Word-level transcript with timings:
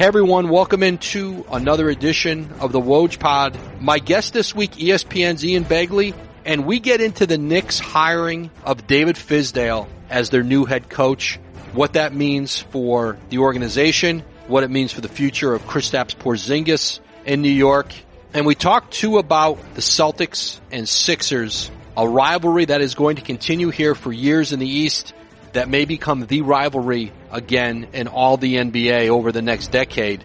Hey 0.00 0.06
everyone, 0.06 0.48
welcome 0.48 0.82
into 0.82 1.44
another 1.52 1.90
edition 1.90 2.54
of 2.58 2.72
the 2.72 2.80
Woj 2.80 3.18
Pod. 3.18 3.58
My 3.82 3.98
guest 3.98 4.32
this 4.32 4.54
week, 4.54 4.70
ESPN's 4.70 5.44
Ian 5.44 5.66
Begley, 5.66 6.14
and 6.46 6.64
we 6.64 6.80
get 6.80 7.02
into 7.02 7.26
the 7.26 7.36
Knicks 7.36 7.78
hiring 7.78 8.50
of 8.64 8.86
David 8.86 9.16
Fizdale 9.16 9.88
as 10.08 10.30
their 10.30 10.42
new 10.42 10.64
head 10.64 10.88
coach, 10.88 11.38
what 11.74 11.92
that 11.92 12.14
means 12.14 12.58
for 12.58 13.18
the 13.28 13.40
organization, 13.40 14.22
what 14.46 14.62
it 14.62 14.70
means 14.70 14.90
for 14.90 15.02
the 15.02 15.08
future 15.08 15.52
of 15.52 15.66
Kristaps 15.66 16.16
Porzingis 16.16 17.00
in 17.26 17.42
New 17.42 17.50
York, 17.50 17.92
and 18.32 18.46
we 18.46 18.54
talk 18.54 18.90
too 18.90 19.18
about 19.18 19.58
the 19.74 19.82
Celtics 19.82 20.60
and 20.72 20.88
Sixers, 20.88 21.70
a 21.94 22.08
rivalry 22.08 22.64
that 22.64 22.80
is 22.80 22.94
going 22.94 23.16
to 23.16 23.22
continue 23.22 23.68
here 23.68 23.94
for 23.94 24.10
years 24.10 24.54
in 24.54 24.60
the 24.60 24.66
East 24.66 25.12
that 25.52 25.68
may 25.68 25.84
become 25.84 26.24
the 26.24 26.40
rivalry 26.40 27.12
again 27.30 27.88
in 27.92 28.08
all 28.08 28.36
the 28.36 28.56
NBA 28.56 29.08
over 29.08 29.32
the 29.32 29.42
next 29.42 29.68
decade. 29.68 30.24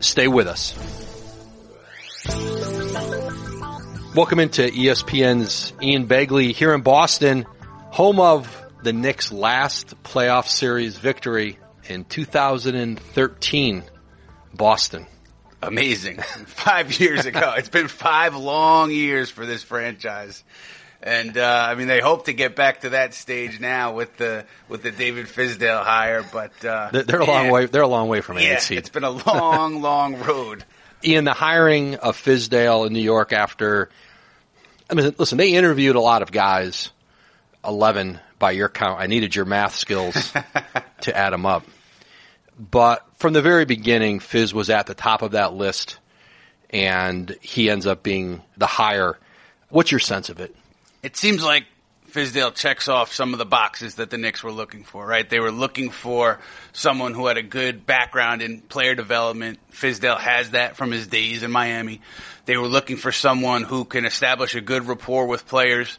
Stay 0.00 0.28
with 0.28 0.46
us. 0.46 0.74
Welcome 4.14 4.40
into 4.40 4.62
ESPN's 4.62 5.72
Ian 5.80 6.08
Begley 6.08 6.52
here 6.52 6.74
in 6.74 6.80
Boston, 6.80 7.46
home 7.90 8.18
of 8.20 8.64
the 8.82 8.92
Knicks' 8.92 9.30
last 9.30 10.02
playoff 10.02 10.48
series 10.48 10.96
victory 10.98 11.58
in 11.88 12.04
2013. 12.04 13.84
Boston. 14.54 15.06
Amazing. 15.62 16.16
Five 16.46 16.98
years 17.00 17.26
ago. 17.26 17.54
It's 17.56 17.68
been 17.68 17.88
five 17.88 18.34
long 18.34 18.90
years 18.90 19.30
for 19.30 19.44
this 19.44 19.62
franchise. 19.62 20.44
And 21.02 21.38
uh, 21.38 21.66
I 21.70 21.76
mean, 21.76 21.86
they 21.86 22.00
hope 22.00 22.24
to 22.24 22.32
get 22.32 22.56
back 22.56 22.80
to 22.80 22.90
that 22.90 23.14
stage 23.14 23.60
now 23.60 23.94
with 23.94 24.16
the 24.16 24.44
with 24.68 24.82
the 24.82 24.90
David 24.90 25.26
Fizdale 25.26 25.82
hire, 25.82 26.24
but 26.32 26.64
uh, 26.64 26.90
they're, 26.90 27.04
they're 27.04 27.20
a 27.20 27.24
long 27.24 27.50
way. 27.50 27.66
They're 27.66 27.82
a 27.82 27.88
long 27.88 28.08
way 28.08 28.20
from 28.20 28.38
yeah, 28.38 28.54
eight 28.54 28.60
seed. 28.60 28.78
It's 28.78 28.88
been 28.88 29.04
a 29.04 29.10
long, 29.10 29.80
long 29.82 30.18
road. 30.20 30.64
Ian, 31.04 31.24
the 31.24 31.34
hiring 31.34 31.94
of 31.94 32.16
Fizdale 32.16 32.84
in 32.84 32.92
New 32.92 33.00
York 33.00 33.32
after, 33.32 33.90
I 34.90 34.94
mean, 34.94 35.14
listen, 35.18 35.38
they 35.38 35.54
interviewed 35.54 35.94
a 35.94 36.00
lot 36.00 36.22
of 36.22 36.32
guys, 36.32 36.90
eleven 37.64 38.18
by 38.40 38.50
your 38.50 38.68
count. 38.68 39.00
I 39.00 39.06
needed 39.06 39.36
your 39.36 39.44
math 39.44 39.76
skills 39.76 40.32
to 41.02 41.16
add 41.16 41.32
them 41.32 41.46
up, 41.46 41.64
but 42.58 43.06
from 43.18 43.34
the 43.34 43.42
very 43.42 43.66
beginning, 43.66 44.18
Fizz 44.18 44.52
was 44.52 44.68
at 44.68 44.86
the 44.86 44.94
top 44.94 45.22
of 45.22 45.30
that 45.30 45.54
list, 45.54 45.98
and 46.70 47.36
he 47.40 47.70
ends 47.70 47.86
up 47.86 48.02
being 48.02 48.42
the 48.56 48.66
hire. 48.66 49.16
What's 49.68 49.92
your 49.92 50.00
sense 50.00 50.28
of 50.28 50.40
it? 50.40 50.56
It 51.02 51.16
seems 51.16 51.42
like 51.42 51.64
Fizdale 52.10 52.54
checks 52.54 52.88
off 52.88 53.12
some 53.12 53.34
of 53.34 53.38
the 53.38 53.44
boxes 53.44 53.96
that 53.96 54.08
the 54.08 54.16
Knicks 54.16 54.42
were 54.42 54.52
looking 54.52 54.82
for, 54.82 55.06
right? 55.06 55.28
They 55.28 55.40
were 55.40 55.52
looking 55.52 55.90
for 55.90 56.40
someone 56.72 57.12
who 57.12 57.26
had 57.26 57.36
a 57.36 57.42
good 57.42 57.84
background 57.84 58.40
in 58.40 58.60
player 58.60 58.94
development. 58.94 59.58
Fizdale 59.72 60.18
has 60.18 60.52
that 60.52 60.76
from 60.76 60.90
his 60.90 61.06
days 61.06 61.42
in 61.42 61.50
Miami. 61.50 62.00
They 62.46 62.56
were 62.56 62.66
looking 62.66 62.96
for 62.96 63.12
someone 63.12 63.62
who 63.62 63.84
can 63.84 64.06
establish 64.06 64.54
a 64.54 64.62
good 64.62 64.88
rapport 64.88 65.26
with 65.26 65.46
players. 65.46 65.98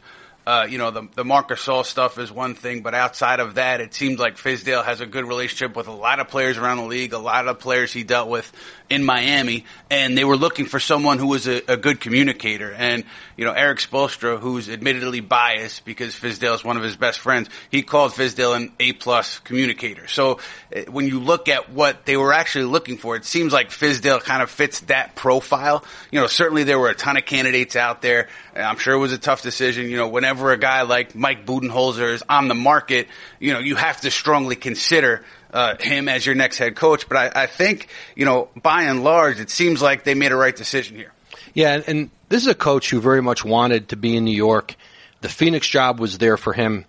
Uh, 0.50 0.64
you 0.64 0.78
know, 0.78 0.90
the, 0.90 1.06
the 1.14 1.24
Marc 1.24 1.48
Gasol 1.48 1.84
stuff 1.84 2.18
is 2.18 2.32
one 2.32 2.56
thing, 2.56 2.82
but 2.82 2.92
outside 2.92 3.38
of 3.38 3.54
that, 3.54 3.80
it 3.80 3.94
seems 3.94 4.18
like 4.18 4.36
Fizdale 4.36 4.84
has 4.84 5.00
a 5.00 5.06
good 5.06 5.24
relationship 5.24 5.76
with 5.76 5.86
a 5.86 5.92
lot 5.92 6.18
of 6.18 6.26
players 6.26 6.58
around 6.58 6.78
the 6.78 6.86
league, 6.86 7.12
a 7.12 7.18
lot 7.18 7.46
of 7.46 7.60
players 7.60 7.92
he 7.92 8.02
dealt 8.02 8.28
with 8.28 8.50
in 8.88 9.04
Miami, 9.04 9.64
and 9.90 10.18
they 10.18 10.24
were 10.24 10.36
looking 10.36 10.66
for 10.66 10.80
someone 10.80 11.20
who 11.20 11.28
was 11.28 11.46
a, 11.46 11.62
a 11.68 11.76
good 11.76 12.00
communicator. 12.00 12.72
And, 12.72 13.04
you 13.36 13.44
know, 13.44 13.52
Erik 13.52 13.78
Spoelstra, 13.78 14.40
who's 14.40 14.68
admittedly 14.68 15.20
biased 15.20 15.84
because 15.84 16.16
Fizdale 16.16 16.56
is 16.56 16.64
one 16.64 16.76
of 16.76 16.82
his 16.82 16.96
best 16.96 17.20
friends, 17.20 17.48
he 17.70 17.82
called 17.82 18.10
Fizdale 18.10 18.56
an 18.56 18.72
A-plus 18.80 19.38
communicator. 19.38 20.08
So 20.08 20.40
uh, 20.74 20.80
when 20.90 21.06
you 21.06 21.20
look 21.20 21.48
at 21.48 21.70
what 21.70 22.04
they 22.06 22.16
were 22.16 22.32
actually 22.32 22.64
looking 22.64 22.98
for, 22.98 23.14
it 23.14 23.24
seems 23.24 23.52
like 23.52 23.70
Fizdale 23.70 24.20
kind 24.20 24.42
of 24.42 24.50
fits 24.50 24.80
that 24.80 25.14
profile. 25.14 25.84
You 26.10 26.18
know, 26.18 26.26
certainly 26.26 26.64
there 26.64 26.80
were 26.80 26.88
a 26.88 26.96
ton 26.96 27.16
of 27.16 27.24
candidates 27.24 27.76
out 27.76 28.02
there. 28.02 28.26
I'm 28.54 28.78
sure 28.78 28.94
it 28.94 28.98
was 28.98 29.12
a 29.12 29.18
tough 29.18 29.42
decision. 29.42 29.88
You 29.88 29.96
know, 29.96 30.08
whenever 30.08 30.52
a 30.52 30.58
guy 30.58 30.82
like 30.82 31.14
Mike 31.14 31.46
Budenholzer 31.46 32.12
is 32.12 32.22
on 32.28 32.48
the 32.48 32.54
market, 32.54 33.08
you 33.38 33.52
know, 33.52 33.58
you 33.58 33.76
have 33.76 34.00
to 34.02 34.10
strongly 34.10 34.56
consider 34.56 35.24
uh, 35.52 35.76
him 35.78 36.08
as 36.08 36.24
your 36.24 36.34
next 36.34 36.58
head 36.58 36.76
coach. 36.76 37.08
But 37.08 37.16
I, 37.16 37.42
I, 37.42 37.46
think, 37.46 37.88
you 38.14 38.24
know, 38.24 38.48
by 38.60 38.82
and 38.82 39.04
large, 39.04 39.40
it 39.40 39.50
seems 39.50 39.82
like 39.82 40.04
they 40.04 40.14
made 40.14 40.32
a 40.32 40.36
right 40.36 40.54
decision 40.54 40.96
here. 40.96 41.12
Yeah, 41.54 41.74
and, 41.74 41.84
and 41.88 42.10
this 42.28 42.42
is 42.42 42.48
a 42.48 42.54
coach 42.54 42.90
who 42.90 43.00
very 43.00 43.22
much 43.22 43.44
wanted 43.44 43.88
to 43.88 43.96
be 43.96 44.16
in 44.16 44.24
New 44.24 44.36
York. 44.36 44.76
The 45.20 45.28
Phoenix 45.28 45.66
job 45.68 46.00
was 46.00 46.18
there 46.18 46.36
for 46.36 46.52
him 46.52 46.86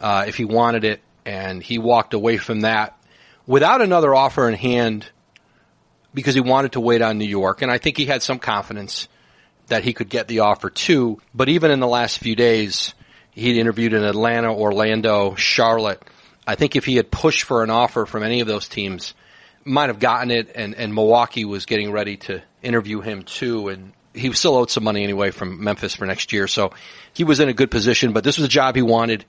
uh, 0.00 0.24
if 0.26 0.36
he 0.36 0.44
wanted 0.44 0.84
it, 0.84 1.00
and 1.24 1.62
he 1.62 1.78
walked 1.78 2.14
away 2.14 2.36
from 2.36 2.62
that 2.62 2.96
without 3.46 3.80
another 3.80 4.14
offer 4.14 4.48
in 4.48 4.54
hand 4.54 5.08
because 6.14 6.34
he 6.34 6.40
wanted 6.40 6.72
to 6.72 6.80
wait 6.80 7.02
on 7.02 7.18
New 7.18 7.28
York. 7.28 7.62
And 7.62 7.70
I 7.70 7.78
think 7.78 7.96
he 7.96 8.06
had 8.06 8.22
some 8.22 8.38
confidence 8.38 9.08
that 9.72 9.84
he 9.84 9.94
could 9.94 10.10
get 10.10 10.28
the 10.28 10.40
offer 10.40 10.68
too. 10.68 11.18
But 11.34 11.48
even 11.48 11.70
in 11.70 11.80
the 11.80 11.88
last 11.88 12.18
few 12.18 12.36
days, 12.36 12.94
he'd 13.30 13.58
interviewed 13.58 13.94
in 13.94 14.04
Atlanta, 14.04 14.54
Orlando, 14.54 15.34
Charlotte. 15.34 16.02
I 16.46 16.56
think 16.56 16.76
if 16.76 16.84
he 16.84 16.96
had 16.96 17.10
pushed 17.10 17.44
for 17.44 17.62
an 17.62 17.70
offer 17.70 18.04
from 18.04 18.22
any 18.22 18.40
of 18.40 18.46
those 18.46 18.68
teams, 18.68 19.14
might 19.64 19.88
have 19.88 19.98
gotten 19.98 20.30
it, 20.30 20.52
and, 20.54 20.74
and 20.74 20.94
Milwaukee 20.94 21.46
was 21.46 21.64
getting 21.64 21.90
ready 21.90 22.18
to 22.18 22.42
interview 22.62 23.00
him 23.00 23.22
too, 23.22 23.68
and 23.68 23.92
he 24.12 24.28
was 24.28 24.38
still 24.38 24.56
owed 24.56 24.70
some 24.70 24.84
money 24.84 25.04
anyway 25.04 25.30
from 25.30 25.64
Memphis 25.64 25.94
for 25.94 26.04
next 26.04 26.32
year, 26.32 26.46
so 26.46 26.72
he 27.14 27.24
was 27.24 27.40
in 27.40 27.48
a 27.48 27.54
good 27.54 27.70
position, 27.70 28.12
but 28.12 28.24
this 28.24 28.36
was 28.36 28.44
a 28.44 28.50
job 28.50 28.76
he 28.76 28.82
wanted, 28.82 29.24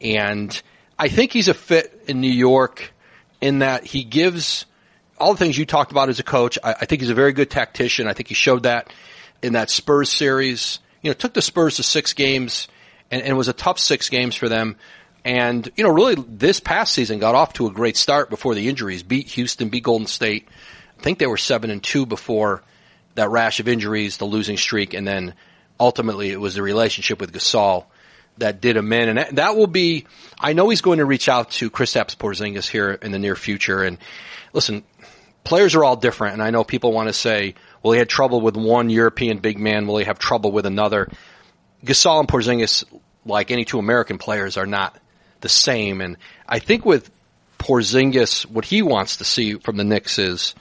and 0.00 0.62
I 0.98 1.08
think 1.08 1.32
he's 1.32 1.48
a 1.48 1.54
fit 1.54 2.04
in 2.06 2.20
New 2.20 2.30
York 2.30 2.92
in 3.40 3.60
that 3.60 3.86
he 3.86 4.04
gives 4.04 4.66
all 5.18 5.32
the 5.32 5.38
things 5.38 5.58
you 5.58 5.66
talked 5.66 5.90
about 5.90 6.10
as 6.10 6.20
a 6.20 6.22
coach. 6.22 6.58
I, 6.62 6.74
I 6.82 6.84
think 6.84 7.00
he's 7.00 7.10
a 7.10 7.14
very 7.14 7.32
good 7.32 7.50
tactician. 7.50 8.06
I 8.06 8.12
think 8.12 8.28
he 8.28 8.34
showed 8.34 8.62
that 8.64 8.92
in 9.42 9.54
that 9.54 9.70
Spurs 9.70 10.10
series. 10.10 10.78
You 11.02 11.10
know, 11.10 11.14
took 11.14 11.34
the 11.34 11.42
Spurs 11.42 11.76
to 11.76 11.82
six 11.82 12.12
games, 12.12 12.68
and, 13.10 13.22
and 13.22 13.30
it 13.30 13.36
was 13.36 13.48
a 13.48 13.52
tough 13.52 13.78
six 13.78 14.08
games 14.08 14.34
for 14.34 14.48
them 14.48 14.76
and, 15.24 15.70
you 15.76 15.84
know, 15.84 15.90
really 15.90 16.16
this 16.28 16.60
past 16.60 16.94
season 16.94 17.18
got 17.18 17.34
off 17.34 17.52
to 17.54 17.66
a 17.66 17.70
great 17.70 17.96
start 17.96 18.30
before 18.30 18.54
the 18.54 18.68
injuries. 18.68 19.02
Beat 19.02 19.28
Houston, 19.28 19.68
beat 19.68 19.84
Golden 19.84 20.06
State. 20.06 20.48
I 20.98 21.02
think 21.02 21.18
they 21.18 21.26
were 21.26 21.36
seven 21.36 21.70
and 21.70 21.82
two 21.82 22.06
before 22.06 22.62
that 23.16 23.28
rash 23.28 23.60
of 23.60 23.68
injuries, 23.68 24.16
the 24.16 24.24
losing 24.24 24.56
streak, 24.56 24.94
and 24.94 25.06
then 25.06 25.34
ultimately 25.78 26.30
it 26.30 26.40
was 26.40 26.54
the 26.54 26.62
relationship 26.62 27.20
with 27.20 27.32
Gasol 27.32 27.84
that 28.38 28.60
did 28.60 28.76
him 28.76 28.92
in. 28.92 29.08
And 29.10 29.18
that, 29.18 29.34
that 29.36 29.56
will 29.56 29.66
be, 29.66 30.06
I 30.38 30.54
know 30.54 30.70
he's 30.70 30.80
going 30.80 30.98
to 30.98 31.04
reach 31.04 31.28
out 31.28 31.50
to 31.52 31.70
Kristaps 31.70 32.16
Porzingis 32.16 32.68
here 32.68 32.92
in 32.92 33.12
the 33.12 33.18
near 33.18 33.36
future. 33.36 33.82
And 33.82 33.98
listen, 34.54 34.84
players 35.44 35.74
are 35.74 35.84
all 35.84 35.96
different. 35.96 36.34
And 36.34 36.42
I 36.42 36.50
know 36.50 36.64
people 36.64 36.92
want 36.92 37.08
to 37.08 37.12
say, 37.12 37.54
well, 37.82 37.92
he 37.92 37.98
had 37.98 38.08
trouble 38.08 38.40
with 38.40 38.56
one 38.56 38.90
European 38.90 39.38
big 39.38 39.58
man. 39.58 39.86
Will 39.86 39.98
he 39.98 40.04
have 40.04 40.18
trouble 40.18 40.52
with 40.52 40.66
another? 40.66 41.08
Gasol 41.84 42.20
and 42.20 42.28
Porzingis, 42.28 42.84
like 43.24 43.50
any 43.50 43.64
two 43.64 43.78
American 43.78 44.18
players, 44.18 44.56
are 44.56 44.66
not 44.66 44.98
the 45.40 45.48
same. 45.48 46.00
And 46.00 46.16
I 46.46 46.58
think 46.58 46.84
with 46.84 47.10
Porzingis, 47.58 48.44
what 48.46 48.64
he 48.64 48.82
wants 48.82 49.16
to 49.16 49.24
see 49.24 49.54
from 49.54 49.76
the 49.76 49.84
Knicks 49.84 50.18
is, 50.18 50.54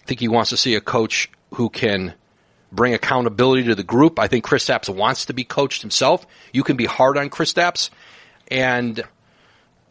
I 0.00 0.04
think 0.04 0.20
he 0.20 0.28
wants 0.28 0.50
to 0.50 0.56
see 0.56 0.74
a 0.74 0.80
coach 0.80 1.30
who 1.54 1.68
can 1.68 2.14
bring 2.72 2.94
accountability 2.94 3.64
to 3.64 3.74
the 3.74 3.82
group. 3.82 4.18
I 4.18 4.28
think 4.28 4.44
Kristaps 4.44 4.92
wants 4.92 5.26
to 5.26 5.32
be 5.32 5.44
coached 5.44 5.82
himself. 5.82 6.26
You 6.52 6.62
can 6.62 6.76
be 6.76 6.84
hard 6.84 7.16
on 7.16 7.30
Kristaps, 7.30 7.90
and 8.48 8.98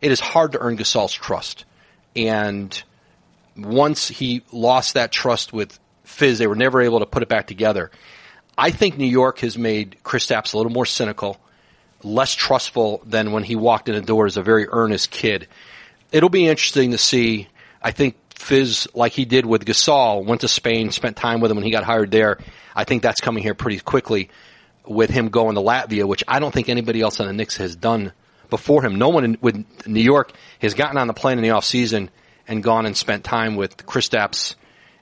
it 0.01 0.11
is 0.11 0.19
hard 0.19 0.53
to 0.53 0.59
earn 0.59 0.77
Gasol's 0.77 1.13
trust. 1.13 1.65
And 2.15 2.81
once 3.55 4.07
he 4.07 4.43
lost 4.51 4.95
that 4.95 5.11
trust 5.11 5.53
with 5.53 5.79
Fizz, 6.03 6.39
they 6.39 6.47
were 6.47 6.55
never 6.55 6.81
able 6.81 6.99
to 6.99 7.05
put 7.05 7.23
it 7.23 7.29
back 7.29 7.47
together. 7.47 7.91
I 8.57 8.71
think 8.71 8.97
New 8.97 9.05
York 9.05 9.39
has 9.39 9.57
made 9.57 9.97
Chris 10.03 10.27
Kristaps 10.27 10.53
a 10.53 10.57
little 10.57 10.71
more 10.71 10.85
cynical 10.85 11.37
less 12.03 12.35
trustful 12.35 13.01
than 13.05 13.31
when 13.31 13.43
he 13.43 13.55
walked 13.55 13.89
in 13.89 13.95
the 13.95 14.01
door 14.01 14.25
as 14.25 14.37
a 14.37 14.43
very 14.43 14.67
earnest 14.69 15.09
kid. 15.11 15.47
It'll 16.11 16.29
be 16.29 16.47
interesting 16.47 16.91
to 16.91 16.97
see. 16.97 17.47
I 17.81 17.91
think 17.91 18.15
Fizz, 18.35 18.87
like 18.93 19.13
he 19.13 19.25
did 19.25 19.45
with 19.45 19.65
Gasol, 19.65 20.23
went 20.23 20.41
to 20.41 20.47
Spain, 20.47 20.91
spent 20.91 21.17
time 21.17 21.41
with 21.41 21.51
him 21.51 21.57
when 21.57 21.65
he 21.65 21.71
got 21.71 21.83
hired 21.83 22.11
there. 22.11 22.37
I 22.75 22.83
think 22.83 23.01
that's 23.01 23.21
coming 23.21 23.43
here 23.43 23.55
pretty 23.55 23.79
quickly 23.79 24.29
with 24.85 25.09
him 25.09 25.29
going 25.29 25.55
to 25.55 25.61
Latvia, 25.61 26.05
which 26.05 26.23
I 26.27 26.39
don't 26.39 26.53
think 26.53 26.69
anybody 26.69 27.01
else 27.01 27.19
on 27.19 27.27
the 27.27 27.33
Knicks 27.33 27.57
has 27.57 27.75
done 27.75 28.13
before 28.49 28.83
him. 28.83 28.95
No 28.95 29.09
one 29.09 29.23
in, 29.25 29.37
with 29.41 29.65
New 29.87 30.01
York 30.01 30.31
has 30.61 30.75
gotten 30.75 30.97
on 30.97 31.07
the 31.07 31.13
plane 31.13 31.39
in 31.39 31.43
the 31.43 31.51
off 31.51 31.65
season 31.65 32.11
and 32.47 32.63
gone 32.63 32.85
and 32.85 32.95
spent 32.95 33.23
time 33.23 33.55
with 33.55 33.85
Chris 33.85 34.05
Kristaps 34.05 34.55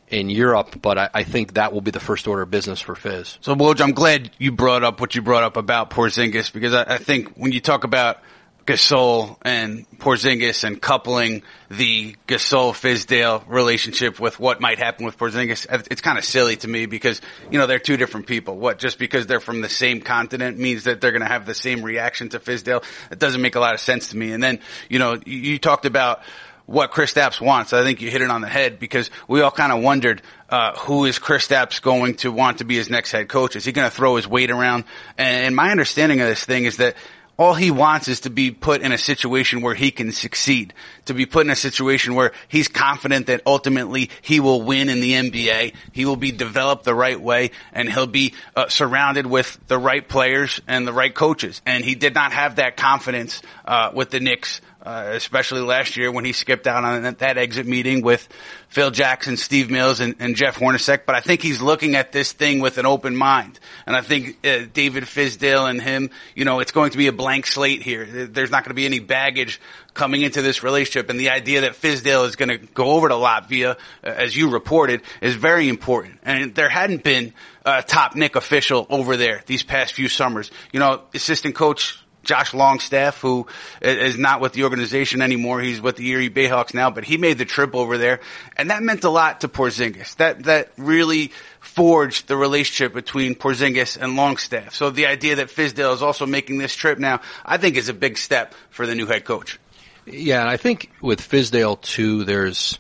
in 0.08 0.30
Europe, 0.30 0.80
but 0.82 0.98
I, 0.98 1.10
I, 1.14 1.24
think 1.24 1.56
that 1.56 1.74
will 1.74 1.82
be 1.82 1.92
the 1.92 2.00
first 2.00 2.28
order 2.28 2.44
of 2.44 2.52
business 2.52 2.80
for 2.80 2.94
Fizz. 2.96 3.40
So, 3.42 3.56
Woj, 3.56 3.82
I'm 3.82 3.94
glad 3.94 4.30
you 4.38 4.52
brought 4.52 4.84
up 4.84 5.02
what 5.02 5.16
you 5.16 5.22
brought 5.22 5.44
up 5.44 5.58
about 5.58 5.90
Porzingis 5.90 6.54
because 6.54 6.74
I, 6.74 6.84
I 6.84 6.98
think 6.98 7.36
when 7.36 7.52
you 7.52 7.60
talk 7.60 7.84
about 7.84 8.22
Gasol 8.66 9.38
and 9.42 9.90
Porzingis 9.98 10.64
and 10.64 10.82
coupling 10.82 11.42
the 11.70 12.16
Gasol 12.28 12.72
Fizdale 12.72 13.44
relationship 13.48 14.20
with 14.20 14.40
what 14.40 14.62
might 14.62 14.78
happen 14.78 15.06
with 15.06 15.18
Porzingis, 15.18 15.66
it's 15.90 16.02
kind 16.02 16.18
of 16.18 16.24
silly 16.24 16.56
to 16.58 16.68
me 16.68 16.86
because, 16.86 17.20
you 17.52 17.58
know, 17.58 17.68
they're 17.68 17.80
two 17.80 17.98
different 17.98 18.28
people. 18.28 18.58
What, 18.58 18.80
just 18.80 19.00
because 19.00 19.26
they're 19.26 19.42
from 19.42 19.62
the 19.62 19.70
same 19.70 20.02
continent 20.02 20.60
means 20.60 20.84
that 20.84 21.02
they're 21.02 21.12
going 21.12 21.24
to 21.24 21.28
have 21.28 21.46
the 21.46 21.56
same 21.56 21.82
reaction 21.82 22.30
to 22.30 22.40
Fizdale? 22.40 22.84
It 23.12 23.20
doesn't 23.20 23.42
make 23.42 23.56
a 23.56 23.60
lot 23.60 23.74
of 23.74 23.80
sense 23.80 24.10
to 24.10 24.18
me. 24.18 24.32
And 24.32 24.42
then, 24.42 24.60
you 24.90 25.00
know, 25.00 25.16
you, 25.26 25.38
you 25.38 25.60
talked 25.60 25.86
about 25.86 26.22
what 26.66 26.92
Kristaps 26.92 27.42
wants. 27.42 27.74
I 27.74 27.84
think 27.84 28.02
you 28.02 28.10
hit 28.10 28.22
it 28.22 28.30
on 28.30 28.42
the 28.42 28.48
head 28.48 28.80
because 28.80 29.10
we 29.28 29.42
all 29.42 29.52
kind 29.52 29.72
of 29.72 29.82
wondered 29.82 30.22
uh, 30.50 30.76
who 30.78 31.06
is 31.06 31.20
Kristaps 31.20 31.82
going 31.82 32.16
to 32.16 32.32
want 32.32 32.60
to 32.60 32.64
be 32.64 32.76
his 32.76 32.90
next 32.90 33.12
head 33.12 33.28
coach? 33.28 33.56
Is 33.56 33.66
he 33.66 33.72
going 33.72 33.90
to 33.90 33.96
throw 33.96 34.16
his 34.16 34.28
weight 34.28 34.52
around? 34.52 34.86
And 35.18 35.56
my 35.56 35.72
understanding 35.72 36.22
of 36.22 36.28
this 36.28 36.46
thing 36.46 36.66
is 36.66 36.78
that 36.78 36.96
all 37.38 37.56
he 37.56 37.72
wants 37.72 38.08
is 38.08 38.22
to 38.22 38.30
be 38.30 38.52
put 38.52 38.82
in 38.82 38.92
a 38.92 38.98
situation 38.98 39.62
where 39.62 39.74
he 39.74 39.90
can 39.90 40.12
succeed, 40.12 40.74
to 41.06 41.16
be 41.16 41.26
put 41.26 41.46
in 41.46 41.52
a 41.52 41.56
situation 41.56 42.14
where 42.14 42.32
he's 42.48 42.68
confident 42.68 43.28
that 43.28 43.42
ultimately 43.48 44.12
he 44.22 44.40
will 44.40 44.62
win 44.62 44.88
in 44.88 45.00
the 45.00 45.14
NBA. 45.14 45.74
He 45.92 46.06
will 46.06 46.16
be 46.16 46.32
developed 46.32 46.84
the 46.84 46.94
right 46.94 47.20
way 47.20 47.52
and 47.72 47.92
he'll 47.92 48.06
be 48.06 48.36
uh, 48.56 48.68
surrounded 48.70 49.26
with 49.26 49.58
the 49.68 49.80
right 49.80 50.08
players 50.08 50.62
and 50.68 50.88
the 50.88 50.94
right 50.94 51.14
coaches. 51.14 51.62
And 51.66 51.84
he 51.84 51.96
did 51.96 52.14
not 52.14 52.34
have 52.34 52.58
that 52.58 52.78
confidence 52.78 53.42
uh, 53.66 53.92
with 53.94 54.12
the 54.12 54.20
Knicks 54.20 54.62
uh, 54.84 55.12
especially 55.14 55.62
last 55.62 55.96
year 55.96 56.12
when 56.12 56.26
he 56.26 56.34
skipped 56.34 56.68
out 56.68 56.84
on 56.84 57.04
that, 57.04 57.38
exit 57.38 57.66
meeting 57.66 58.02
with 58.02 58.28
Phil 58.68 58.92
Jackson, 58.92 59.38
Steve 59.38 59.72
Mills, 59.72 60.02
and, 60.02 60.16
and, 60.20 60.36
Jeff 60.36 60.60
Hornacek. 60.60 61.06
But 61.06 61.16
I 61.16 61.22
think 61.22 61.42
he's 61.42 61.62
looking 61.62 61.96
at 61.96 62.12
this 62.12 62.34
thing 62.34 62.60
with 62.60 62.78
an 62.78 62.86
open 62.86 63.16
mind. 63.16 63.60
And 63.88 63.96
I 63.96 64.02
think 64.02 64.46
uh, 64.46 64.66
David 64.74 65.06
Fizdale 65.06 65.70
and 65.70 65.82
him, 65.82 66.10
you 66.36 66.44
know, 66.44 66.60
it's 66.60 66.72
going 66.72 66.92
to 66.92 66.98
be 66.98 67.08
a 67.08 67.14
blank 67.14 67.48
slate 67.48 67.82
here. 67.82 68.06
There's 68.06 68.52
not 68.52 68.64
going 68.64 68.72
to 68.72 68.76
be 68.76 68.86
any 68.86 69.00
baggage 69.00 69.62
coming 69.94 70.22
into 70.22 70.42
this 70.42 70.64
relationship. 70.64 71.10
And 71.10 71.20
the 71.20 71.30
idea 71.30 71.62
that 71.62 71.74
Fizdale 71.74 72.28
is 72.28 72.36
going 72.36 72.50
to 72.50 72.58
go 72.58 72.92
over 72.92 73.08
to 73.08 73.16
Latvia, 73.16 73.78
uh, 74.04 74.08
as 74.08 74.36
you 74.36 74.50
reported, 74.50 75.02
is 75.22 75.36
very 75.36 75.70
important. 75.70 76.20
And 76.24 76.54
there 76.54 76.70
hadn't 76.70 77.04
been 77.04 77.34
a 77.66 77.84
top 77.84 78.16
Knick 78.16 78.36
official 78.36 78.86
over 78.90 79.16
there 79.16 79.44
these 79.46 79.64
past 79.64 79.94
few 79.94 80.10
summers. 80.10 80.52
You 80.74 80.82
know, 80.82 81.04
assistant 81.14 81.56
coach 81.56 82.04
Josh 82.24 82.54
Longstaff, 82.54 83.20
who 83.20 83.48
is 83.82 84.18
not 84.18 84.42
with 84.42 84.54
the 84.54 84.64
organization 84.64 85.22
anymore. 85.22 85.62
He's 85.62 85.82
with 85.82 85.98
the 85.98 86.08
Erie 86.10 86.30
Bayhawks 86.30 86.74
now, 86.74 86.90
but 86.90 87.04
he 87.04 87.18
made 87.18 87.38
the 87.38 87.46
trip 87.46 87.76
over 87.76 87.98
there, 87.98 88.22
and 88.58 88.70
that 88.72 88.82
meant 88.82 89.04
a 89.04 89.10
lot 89.10 89.42
to 89.42 89.48
Porzingis. 89.48 90.16
That 90.16 90.44
that 90.44 90.72
really 90.78 91.32
forged 91.60 92.28
the 92.28 92.38
relationship 92.38 92.94
between 92.94 93.36
Porzingis 93.36 93.98
and 94.02 94.16
Longstaff. 94.16 94.74
So 94.74 94.90
the 94.90 95.08
idea 95.08 95.36
that 95.38 95.50
Fizdale 95.50 95.94
is 95.94 96.02
also 96.02 96.26
making 96.26 96.58
this 96.58 96.74
trip 96.76 97.00
now, 97.00 97.22
I 97.46 97.58
think, 97.58 97.76
is 97.76 97.90
a 97.90 97.94
big 97.94 98.18
step 98.18 98.54
for 98.70 98.88
the 98.88 98.96
new 98.96 99.06
head 99.06 99.26
coach. 99.26 99.60
Yeah, 100.06 100.42
and 100.42 100.50
I 100.50 100.58
think 100.58 100.92
with 101.02 101.22
Fizdale 101.22 101.80
too, 101.82 102.24
there's 102.24 102.80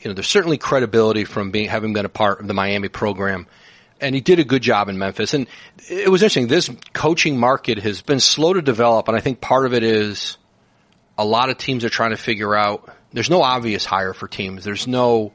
you 0.00 0.08
know 0.08 0.14
there's 0.14 0.28
certainly 0.28 0.58
credibility 0.58 1.24
from 1.24 1.50
being 1.50 1.68
having 1.68 1.92
been 1.92 2.04
a 2.04 2.10
part 2.10 2.40
of 2.40 2.46
the 2.46 2.54
Miami 2.54 2.88
program 2.88 3.46
and 4.02 4.14
he 4.14 4.20
did 4.20 4.38
a 4.38 4.44
good 4.44 4.62
job 4.62 4.88
in 4.88 4.98
Memphis. 4.98 5.32
And 5.32 5.46
it 5.88 6.10
was 6.10 6.22
interesting. 6.22 6.48
This 6.48 6.68
coaching 6.92 7.38
market 7.38 7.78
has 7.78 8.02
been 8.02 8.20
slow 8.20 8.52
to 8.52 8.60
develop, 8.60 9.08
and 9.08 9.16
I 9.16 9.20
think 9.20 9.40
part 9.40 9.64
of 9.64 9.72
it 9.72 9.82
is 9.82 10.36
a 11.16 11.24
lot 11.24 11.48
of 11.48 11.56
teams 11.56 11.84
are 11.84 11.88
trying 11.88 12.10
to 12.10 12.16
figure 12.16 12.54
out. 12.54 12.92
There's 13.12 13.30
no 13.30 13.42
obvious 13.42 13.84
hire 13.84 14.12
for 14.12 14.28
teams. 14.28 14.64
There's 14.64 14.86
no. 14.86 15.32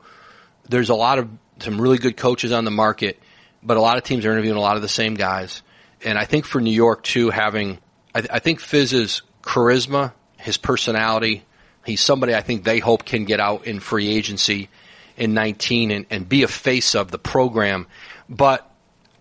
There's 0.70 0.90
a 0.90 0.96
lot 0.96 1.18
of 1.18 1.30
some 1.60 1.80
really 1.80 1.98
good 1.98 2.18
coaches 2.18 2.52
on 2.52 2.66
the 2.66 2.72
market, 2.72 3.20
but 3.64 3.78
a 3.78 3.82
lot 3.82 3.98
of 3.98 4.04
teams 4.04 4.26
are 4.26 4.32
interviewing 4.32 4.58
a 4.58 4.62
lot 4.62 4.76
of 4.76 4.82
the 4.82 4.90
same 4.90 5.16
guys. 5.16 5.64
And 6.04 6.18
I 6.18 6.26
think 6.26 6.46
for 6.46 6.60
New 6.60 6.72
York 6.72 7.04
too, 7.04 7.30
having 7.30 7.80
I, 8.14 8.24
I 8.34 8.40
think 8.40 8.60
Fizz's 8.60 9.22
charisma, 9.42 10.14
his 10.38 10.58
personality, 10.58 11.46
he's 11.86 12.02
somebody 12.02 12.36
I 12.36 12.42
think 12.42 12.66
they 12.66 12.80
hope 12.80 13.06
can 13.06 13.26
get 13.26 13.40
out 13.40 13.66
in 13.66 13.80
free 13.80 14.10
agency 14.10 14.70
in 15.18 15.34
19 15.34 15.92
and, 15.92 16.06
and 16.10 16.30
be 16.30 16.44
a 16.44 16.48
face 16.48 16.96
of 16.96 17.12
the 17.12 17.18
program. 17.18 17.88
But 18.30 18.70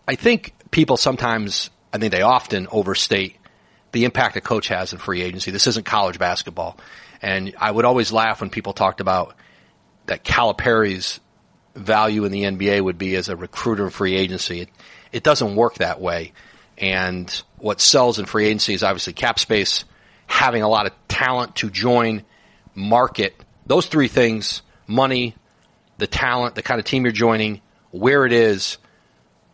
I 0.07 0.15
think 0.15 0.55
people 0.71 0.97
sometimes, 0.97 1.71
I 1.93 1.99
think 1.99 2.13
they 2.13 2.23
often 2.23 2.69
overstate 2.71 3.37
the 3.93 4.05
impact 4.05 4.37
a 4.37 4.41
coach 4.41 4.69
has 4.69 4.93
in 4.93 4.99
free 4.99 5.23
agency. 5.23 5.51
This 5.51 5.67
isn't 5.67 5.87
college 5.87 6.19
basketball. 6.19 6.79
And 7.23 7.55
I 7.59 7.71
would 7.71 7.87
always 7.87 8.13
laugh 8.13 8.41
when 8.41 8.51
people 8.51 8.75
talked 8.75 9.01
about 9.01 9.35
that 10.05 10.23
Calipari's 10.23 11.19
value 11.75 12.25
in 12.25 12.33
the 12.33 12.45
NBA 12.45 12.83
would 12.83 12.99
be 12.99 13.17
as 13.17 13.29
a 13.29 13.37
recruiter 13.37 13.85
in 13.85 13.91
free 13.91 14.15
agency. 14.15 14.63
It, 14.63 14.69
it 15.13 15.23
doesn't 15.23 15.57
work 15.57 15.77
that 15.77 16.01
way. 16.01 16.33
And 16.79 17.31
what 17.57 17.81
sells 17.81 18.19
in 18.19 18.27
free 18.27 18.47
agency 18.47 18.75
is 18.75 18.83
obviously 18.83 19.15
cap 19.15 19.39
space, 19.39 19.85
having 20.27 20.63
a 20.63 20.69
lot 20.69 20.87
of 20.87 20.93
talent 21.09 21.57
to 21.57 21.71
join, 21.71 22.23
market. 22.75 23.35
Those 23.67 23.87
three 23.87 24.09
things, 24.09 24.63
money, 24.87 25.35
the 25.99 26.07
talent, 26.07 26.55
the 26.55 26.63
kind 26.63 26.79
of 26.79 26.85
team 26.85 27.05
you're 27.05 27.13
joining, 27.13 27.61
where 27.91 28.27
it 28.27 28.33
is, 28.33 28.79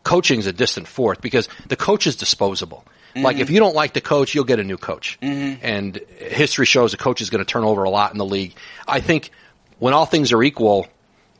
coaching 0.03 0.39
is 0.39 0.47
a 0.47 0.53
distant 0.53 0.89
fourth 0.89 1.21
because 1.21 1.49
the 1.69 1.77
coach 1.77 2.06
is 2.06 2.17
disposable. 2.17 2.85
Mm-hmm. 3.15 3.25
Like 3.25 3.39
if 3.39 3.50
you 3.50 3.59
don't 3.59 3.75
like 3.75 3.93
the 3.93 4.00
coach, 4.00 4.35
you'll 4.35 4.44
get 4.44 4.59
a 4.59 4.65
new 4.65 4.79
coach. 4.79 5.19
Mm-hmm. 5.21 5.65
And 5.65 6.00
history 6.19 6.67
shows 6.67 6.94
a 6.94 6.97
coach 6.97 7.21
is 7.21 7.31
going 7.31 7.44
to 7.44 7.50
turn 7.50 7.65
over 7.65 7.85
a 7.85 7.91
lot 7.91 8.12
in 8.12 8.19
the 8.19 8.25
league. 8.25 8.55
I 8.87 9.00
think 9.00 9.31
when 9.79 9.94
all 9.94 10.06
things 10.06 10.33
are 10.33 10.43
equal, 10.43 10.87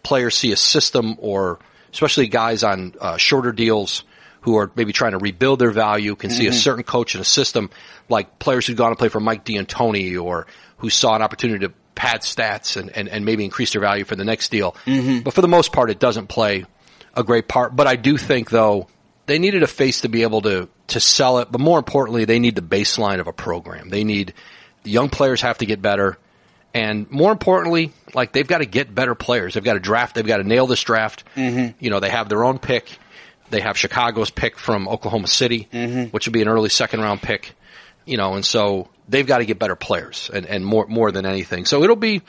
players 0.03 0.37
see 0.37 0.53
a 0.53 0.57
system 0.57 1.17
or 1.19 1.59
especially 1.93 2.27
guys 2.29 2.63
on 2.63 2.95
uh, 3.01 3.17
shorter 3.17 3.53
deals 3.53 4.05
who 4.43 4.57
are 4.57 4.71
maybe 4.75 4.93
trying 4.93 5.13
to 5.13 5.19
rebuild 5.19 5.59
their 5.59 5.71
value 5.71 6.17
can 6.17 6.31
mm-hmm. 6.31 6.39
see 6.39 6.47
a 6.47 6.51
mm-hmm. 6.51 6.59
certain 6.59 6.85
coach 6.85 7.15
in 7.15 7.21
a 7.21 7.25
system 7.25 7.71
like 8.09 8.39
players 8.39 8.67
who've 8.67 8.77
gone 8.77 8.91
to 8.91 8.97
play 8.97 9.09
for 9.09 9.21
Mike 9.21 9.45
D'Antoni 9.45 10.21
or 10.21 10.47
who 10.79 10.91
saw 10.91 11.15
an 11.15 11.23
opportunity 11.23 11.67
to 11.67 11.73
pad 11.95 12.21
stats 12.23 12.77
and, 12.77 12.91
and, 12.91 13.09
and 13.09 13.25
maybe 13.25 13.45
increase 13.45 13.73
their 13.73 13.81
value 13.81 14.05
for 14.05 14.17
the 14.17 14.25
next 14.25 14.51
deal. 14.51 14.73
Mm-hmm. 14.87 15.21
But 15.21 15.35
for 15.35 15.41
the 15.41 15.49
most 15.49 15.73
part, 15.73 15.91
it 15.91 15.99
doesn't 15.99 16.29
play 16.29 16.65
a 17.15 17.23
great 17.23 17.49
part. 17.49 17.77
But 17.77 17.87
I 17.87 17.97
do 17.97 18.17
think 18.17 18.51
though 18.51 18.89
they 19.27 19.39
needed 19.39 19.63
a 19.63 19.67
face 19.67 20.03
to 20.03 20.09
be 20.09 20.23
able 20.23 20.43
to 20.43 20.69
to 20.89 21.01
sell 21.01 21.39
it. 21.39 21.51
But 21.51 21.61
more 21.61 21.79
importantly, 21.79 22.25
they 22.25 22.39
need 22.39 22.55
the 22.55 22.63
baseline 22.63 23.21
of 23.21 23.27
a 23.27 23.33
program. 23.33 23.89
They 23.89 24.05
need 24.05 24.35
the 24.83 24.91
young 24.91 25.09
players 25.09 25.41
have 25.43 25.59
to 25.59 25.67
get 25.67 25.81
better, 25.81 26.19
and 26.75 27.11
more 27.11 27.33
importantly, 27.33 27.93
like 28.15 28.33
they've 28.33 28.47
got 28.47 28.59
to 28.59 28.67
get 28.67 28.95
better 28.95 29.15
players. 29.15 29.55
They've 29.55 29.65
got 29.65 29.75
to 29.75 29.81
draft. 29.81 30.15
They've 30.15 30.27
got 30.27 30.39
to 30.39 30.45
nail 30.45 30.67
this 30.67 30.83
draft. 30.83 31.25
Mm-hmm. 31.37 31.77
You 31.79 31.91
know, 31.91 32.01
they 32.01 32.11
have 32.11 32.29
their 32.29 32.45
own 32.45 32.59
pick. 32.59 32.99
They 33.51 33.61
have 33.61 33.77
Chicago's 33.77 34.31
pick 34.31 34.59
from 34.59 34.89
Oklahoma 34.89 35.29
City, 35.29 35.69
mm-hmm. 35.73 36.05
which 36.05 36.27
would 36.27 36.33
be 36.33 36.43
an 36.43 36.49
early 36.49 36.71
second 36.71 37.01
round 37.01 37.21
pick. 37.21 37.55
You 38.05 38.17
know, 38.17 38.35
and 38.35 38.45
so 38.45 38.89
they've 39.09 39.27
got 39.27 39.39
to 39.39 39.45
get 39.45 39.59
better 39.59 39.77
players 39.77 40.31
and, 40.33 40.47
and 40.47 40.65
more 40.65 40.87
more 40.87 41.13
than 41.13 41.27
anything. 41.27 41.65
So 41.65 41.83
it'll 41.83 41.97
be. 41.97 42.23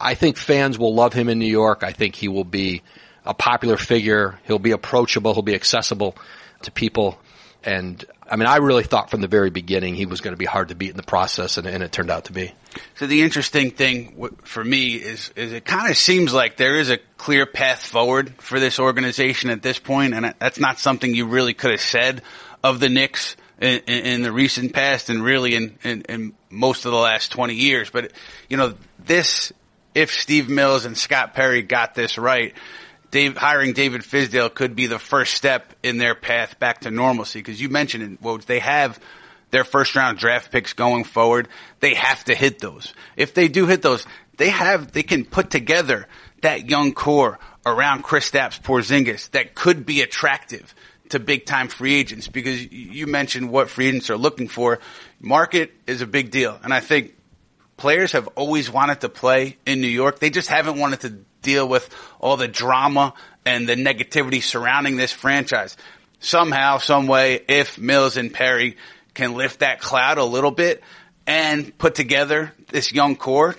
I 0.00 0.14
think 0.14 0.36
fans 0.36 0.78
will 0.78 0.94
love 0.94 1.12
him 1.12 1.28
in 1.28 1.40
New 1.40 1.46
York. 1.46 1.82
I 1.82 1.90
think 1.90 2.14
he 2.14 2.28
will 2.28 2.44
be 2.44 2.82
a 3.24 3.34
popular 3.34 3.76
figure. 3.76 4.38
He'll 4.44 4.60
be 4.60 4.70
approachable. 4.70 5.34
He'll 5.34 5.42
be 5.42 5.56
accessible 5.56 6.16
to 6.62 6.70
people. 6.70 7.18
And 7.64 8.04
I 8.30 8.36
mean, 8.36 8.46
I 8.46 8.56
really 8.56 8.84
thought 8.84 9.10
from 9.10 9.20
the 9.20 9.28
very 9.28 9.50
beginning 9.50 9.94
he 9.94 10.06
was 10.06 10.20
going 10.20 10.32
to 10.32 10.38
be 10.38 10.44
hard 10.44 10.68
to 10.68 10.74
beat 10.74 10.90
in 10.90 10.96
the 10.96 11.02
process, 11.02 11.56
and, 11.56 11.66
and 11.66 11.82
it 11.82 11.90
turned 11.90 12.10
out 12.10 12.26
to 12.26 12.32
be. 12.32 12.52
So 12.96 13.06
the 13.06 13.22
interesting 13.22 13.70
thing 13.70 14.28
for 14.44 14.62
me 14.62 14.94
is, 14.94 15.32
is 15.34 15.52
it 15.52 15.64
kind 15.64 15.90
of 15.90 15.96
seems 15.96 16.32
like 16.32 16.56
there 16.56 16.78
is 16.78 16.90
a 16.90 16.98
clear 17.16 17.46
path 17.46 17.84
forward 17.84 18.34
for 18.38 18.60
this 18.60 18.78
organization 18.78 19.50
at 19.50 19.62
this 19.62 19.78
point, 19.78 20.14
and 20.14 20.34
that's 20.38 20.60
not 20.60 20.78
something 20.78 21.14
you 21.14 21.26
really 21.26 21.54
could 21.54 21.72
have 21.72 21.80
said 21.80 22.22
of 22.62 22.80
the 22.80 22.88
Knicks 22.88 23.36
in, 23.60 23.80
in, 23.80 24.22
the 24.22 24.32
recent 24.32 24.72
past, 24.72 25.10
and 25.10 25.22
really 25.22 25.54
in, 25.54 25.78
in, 25.82 26.02
in 26.02 26.34
most 26.50 26.84
of 26.84 26.92
the 26.92 26.98
last 26.98 27.32
twenty 27.32 27.54
years. 27.54 27.90
But 27.90 28.12
you 28.48 28.56
know, 28.56 28.74
this 29.04 29.52
if 29.94 30.12
Steve 30.12 30.48
Mills 30.48 30.84
and 30.84 30.96
Scott 30.96 31.34
Perry 31.34 31.62
got 31.62 31.94
this 31.94 32.18
right 32.18 32.54
Dave, 33.10 33.36
hiring 33.36 33.72
David 33.72 34.02
Fizdale 34.02 34.52
could 34.52 34.76
be 34.76 34.86
the 34.86 34.98
first 34.98 35.34
step 35.34 35.72
in 35.82 35.98
their 35.98 36.14
path 36.14 36.58
back 36.58 36.82
to 36.82 36.90
normalcy. 36.90 37.38
Because 37.38 37.60
you 37.60 37.68
mentioned, 37.68 38.18
well, 38.20 38.38
they 38.38 38.58
have 38.58 39.00
their 39.50 39.64
first 39.64 39.94
round 39.96 40.18
draft 40.18 40.52
picks 40.52 40.74
going 40.74 41.04
forward. 41.04 41.48
They 41.80 41.94
have 41.94 42.24
to 42.24 42.34
hit 42.34 42.58
those. 42.58 42.92
If 43.16 43.32
they 43.34 43.48
do 43.48 43.66
hit 43.66 43.82
those, 43.82 44.06
they 44.36 44.50
have 44.50 44.92
they 44.92 45.02
can 45.02 45.24
put 45.24 45.50
together 45.50 46.06
that 46.42 46.68
young 46.68 46.92
core 46.92 47.38
around 47.64 48.04
Kristaps 48.04 48.60
Porzingis 48.60 49.30
that 49.30 49.54
could 49.54 49.86
be 49.86 50.02
attractive 50.02 50.74
to 51.10 51.18
big 51.18 51.46
time 51.46 51.68
free 51.68 51.94
agents. 51.94 52.28
Because 52.28 52.70
you 52.72 53.06
mentioned 53.06 53.50
what 53.50 53.70
free 53.70 53.88
agents 53.88 54.10
are 54.10 54.16
looking 54.16 54.48
for. 54.48 54.78
Market 55.20 55.72
is 55.86 56.02
a 56.02 56.06
big 56.06 56.30
deal, 56.30 56.58
and 56.62 56.72
I 56.72 56.80
think 56.80 57.14
players 57.76 58.12
have 58.12 58.28
always 58.28 58.70
wanted 58.70 59.00
to 59.02 59.08
play 59.08 59.56
in 59.66 59.80
New 59.80 59.88
York. 59.88 60.18
They 60.18 60.30
just 60.30 60.48
haven't 60.48 60.78
wanted 60.78 61.00
to 61.00 61.10
deal 61.42 61.68
with 61.68 61.88
all 62.20 62.36
the 62.36 62.48
drama 62.48 63.14
and 63.44 63.68
the 63.68 63.76
negativity 63.76 64.42
surrounding 64.42 64.96
this 64.96 65.12
franchise. 65.12 65.76
Somehow, 66.20 66.78
some 66.78 67.06
way, 67.06 67.40
if 67.48 67.78
Mills 67.78 68.16
and 68.16 68.32
Perry 68.32 68.76
can 69.14 69.34
lift 69.34 69.60
that 69.60 69.80
cloud 69.80 70.18
a 70.18 70.24
little 70.24 70.50
bit 70.50 70.82
and 71.26 71.76
put 71.78 71.94
together 71.94 72.52
this 72.68 72.92
young 72.92 73.16
core, 73.16 73.54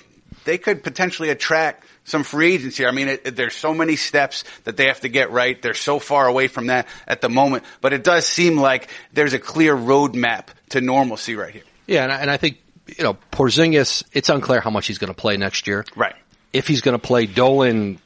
they 0.49 0.57
could 0.57 0.83
potentially 0.83 1.29
attract 1.29 1.85
some 2.05 2.23
free 2.23 2.55
agents 2.55 2.75
here. 2.75 2.87
I 2.87 2.91
mean, 2.91 3.07
it, 3.07 3.21
it, 3.23 3.35
there's 3.35 3.55
so 3.55 3.71
many 3.71 3.95
steps 3.95 4.43
that 4.63 4.77
they 4.77 4.87
have 4.87 5.01
to 5.01 5.09
get 5.09 5.29
right. 5.29 5.61
They're 5.61 5.75
so 5.75 5.99
far 5.99 6.25
away 6.25 6.47
from 6.47 6.67
that 6.67 6.87
at 7.07 7.21
the 7.21 7.29
moment, 7.29 7.65
but 7.81 7.93
it 7.93 8.03
does 8.03 8.25
seem 8.25 8.57
like 8.57 8.89
there's 9.13 9.33
a 9.33 9.39
clear 9.39 9.75
roadmap 9.75 10.47
to 10.69 10.81
normalcy 10.81 11.35
right 11.35 11.53
here. 11.53 11.63
Yeah, 11.85 12.03
and 12.03 12.11
I, 12.11 12.17
and 12.21 12.31
I 12.31 12.37
think 12.37 12.57
you 12.87 13.03
know 13.03 13.15
Porzingis. 13.31 14.03
It's 14.11 14.29
unclear 14.29 14.59
how 14.59 14.71
much 14.71 14.87
he's 14.87 14.97
going 14.97 15.13
to 15.13 15.19
play 15.19 15.37
next 15.37 15.67
year. 15.67 15.85
Right 15.95 16.15
if 16.53 16.67
he's 16.67 16.81
going 16.81 16.99
to 16.99 17.07
play, 17.07 17.25
Dolan 17.25 17.99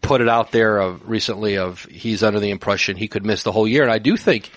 put 0.00 0.20
it 0.20 0.28
out 0.28 0.52
there 0.52 0.78
of 0.78 1.08
recently 1.08 1.58
of 1.58 1.84
he's 1.84 2.22
under 2.22 2.40
the 2.40 2.50
impression 2.50 2.96
he 2.96 3.08
could 3.08 3.24
miss 3.24 3.42
the 3.42 3.52
whole 3.52 3.68
year, 3.68 3.82
and 3.82 3.92
I 3.92 3.98
do 3.98 4.16
think 4.16 4.50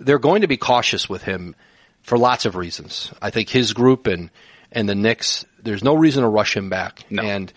they're 0.00 0.18
going 0.18 0.42
to 0.42 0.48
be 0.48 0.56
cautious 0.56 1.08
with 1.08 1.22
him 1.22 1.54
for 2.02 2.18
lots 2.18 2.44
of 2.44 2.56
reasons. 2.56 3.12
I 3.22 3.30
think 3.30 3.48
his 3.48 3.72
group 3.72 4.06
and 4.06 4.30
and 4.72 4.88
the 4.88 4.94
Knicks, 4.94 5.44
there's 5.62 5.84
no 5.84 5.94
reason 5.94 6.22
to 6.22 6.28
rush 6.28 6.56
him 6.56 6.68
back. 6.68 7.04
No. 7.10 7.22
And 7.22 7.52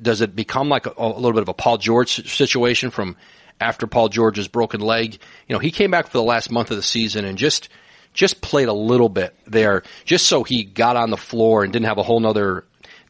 does 0.00 0.20
it 0.20 0.34
become 0.34 0.68
like 0.68 0.86
a, 0.86 0.92
a 0.96 1.08
little 1.08 1.32
bit 1.32 1.42
of 1.42 1.48
a 1.48 1.54
Paul 1.54 1.78
George 1.78 2.28
situation 2.30 2.90
from 2.90 3.16
after 3.60 3.86
Paul 3.86 4.08
George's 4.08 4.48
broken 4.48 4.80
leg? 4.80 5.18
You 5.48 5.54
know, 5.54 5.58
he 5.58 5.70
came 5.70 5.90
back 5.90 6.06
for 6.06 6.18
the 6.18 6.22
last 6.22 6.50
month 6.50 6.70
of 6.70 6.76
the 6.76 6.82
season 6.82 7.24
and 7.24 7.38
just 7.38 7.68
just 8.14 8.42
played 8.42 8.68
a 8.68 8.74
little 8.74 9.08
bit 9.08 9.34
there, 9.46 9.82
just 10.04 10.26
so 10.26 10.42
he 10.42 10.64
got 10.64 10.96
on 10.96 11.10
the 11.10 11.16
floor 11.16 11.64
and 11.64 11.72
didn't 11.72 11.86
have 11.86 11.98
a 11.98 12.02
whole 12.02 12.20
nother 12.20 12.64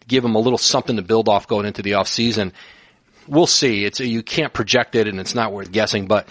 give 0.06 0.24
him 0.24 0.34
a 0.34 0.38
little 0.38 0.58
something 0.58 0.96
to 0.96 1.02
build 1.02 1.28
off 1.28 1.48
going 1.48 1.66
into 1.66 1.82
the 1.82 1.94
off 1.94 2.08
season. 2.08 2.52
We'll 3.26 3.46
see. 3.46 3.84
It's 3.84 4.00
you 4.00 4.22
can't 4.22 4.52
project 4.52 4.94
it, 4.94 5.08
and 5.08 5.20
it's 5.20 5.34
not 5.34 5.52
worth 5.52 5.72
guessing. 5.72 6.06
But 6.06 6.28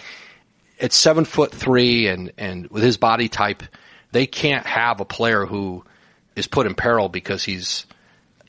at 0.80 0.94
seven 0.94 1.26
foot 1.26 1.52
three 1.52 2.08
and 2.08 2.32
and 2.38 2.68
with 2.70 2.84
his 2.84 2.98
body 2.98 3.30
type, 3.30 3.64
they 4.12 4.26
can't 4.26 4.66
have 4.66 5.00
a 5.00 5.06
player 5.06 5.46
who 5.46 5.84
is 6.42 6.48
put 6.48 6.66
in 6.66 6.74
peril 6.74 7.08
because 7.08 7.44
he's 7.44 7.86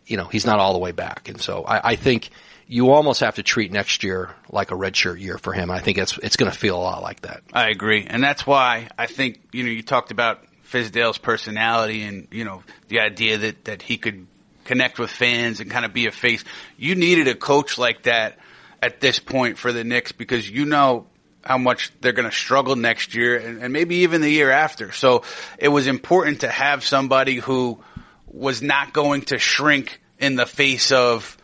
you 0.06 0.16
know 0.16 0.24
he's 0.24 0.46
not 0.46 0.58
all 0.58 0.72
the 0.72 0.78
way 0.78 0.92
back. 0.92 1.28
And 1.28 1.40
so 1.40 1.62
I, 1.64 1.90
I 1.92 1.96
think 1.96 2.30
you 2.66 2.90
almost 2.90 3.20
have 3.20 3.34
to 3.34 3.42
treat 3.42 3.70
next 3.70 4.02
year 4.02 4.34
like 4.50 4.70
a 4.70 4.74
redshirt 4.74 5.20
year 5.20 5.36
for 5.36 5.52
him. 5.52 5.70
I 5.70 5.80
think 5.80 5.98
it's 5.98 6.16
it's 6.18 6.36
going 6.36 6.50
to 6.50 6.58
feel 6.58 6.76
a 6.76 6.82
lot 6.82 7.02
like 7.02 7.20
that. 7.20 7.42
I 7.52 7.68
agree, 7.68 8.06
and 8.08 8.24
that's 8.24 8.46
why 8.46 8.88
I 8.98 9.06
think 9.06 9.40
you 9.52 9.62
know 9.62 9.70
you 9.70 9.82
talked 9.82 10.10
about 10.10 10.42
Fizdale's 10.64 11.18
personality 11.18 12.02
and 12.02 12.28
you 12.30 12.44
know 12.44 12.62
the 12.88 13.00
idea 13.00 13.38
that 13.38 13.64
that 13.66 13.82
he 13.82 13.98
could 13.98 14.26
connect 14.64 14.98
with 14.98 15.10
fans 15.10 15.60
and 15.60 15.70
kind 15.70 15.84
of 15.84 15.92
be 15.92 16.06
a 16.06 16.10
face. 16.10 16.42
You 16.78 16.94
needed 16.94 17.28
a 17.28 17.34
coach 17.34 17.76
like 17.76 18.04
that 18.04 18.38
at 18.80 19.00
this 19.00 19.18
point 19.18 19.58
for 19.58 19.70
the 19.70 19.84
Knicks 19.84 20.12
because 20.12 20.48
you 20.48 20.64
know 20.64 21.06
how 21.44 21.58
much 21.58 21.92
they're 22.00 22.12
going 22.12 22.28
to 22.28 22.34
struggle 22.34 22.76
next 22.76 23.14
year 23.14 23.36
and, 23.36 23.62
and, 23.62 23.72
maybe 23.72 23.96
even 23.96 24.20
the 24.20 24.30
year 24.30 24.50
after. 24.50 24.92
So 24.92 25.22
it 25.58 25.68
was 25.68 25.86
important 25.86 26.40
to 26.40 26.48
have 26.48 26.84
somebody 26.84 27.36
who 27.36 27.78
was 28.26 28.62
not 28.62 28.92
going 28.92 29.22
to 29.22 29.38
shrink 29.38 30.00
in 30.18 30.36
the 30.36 30.46
face 30.46 30.92
of 30.92 31.36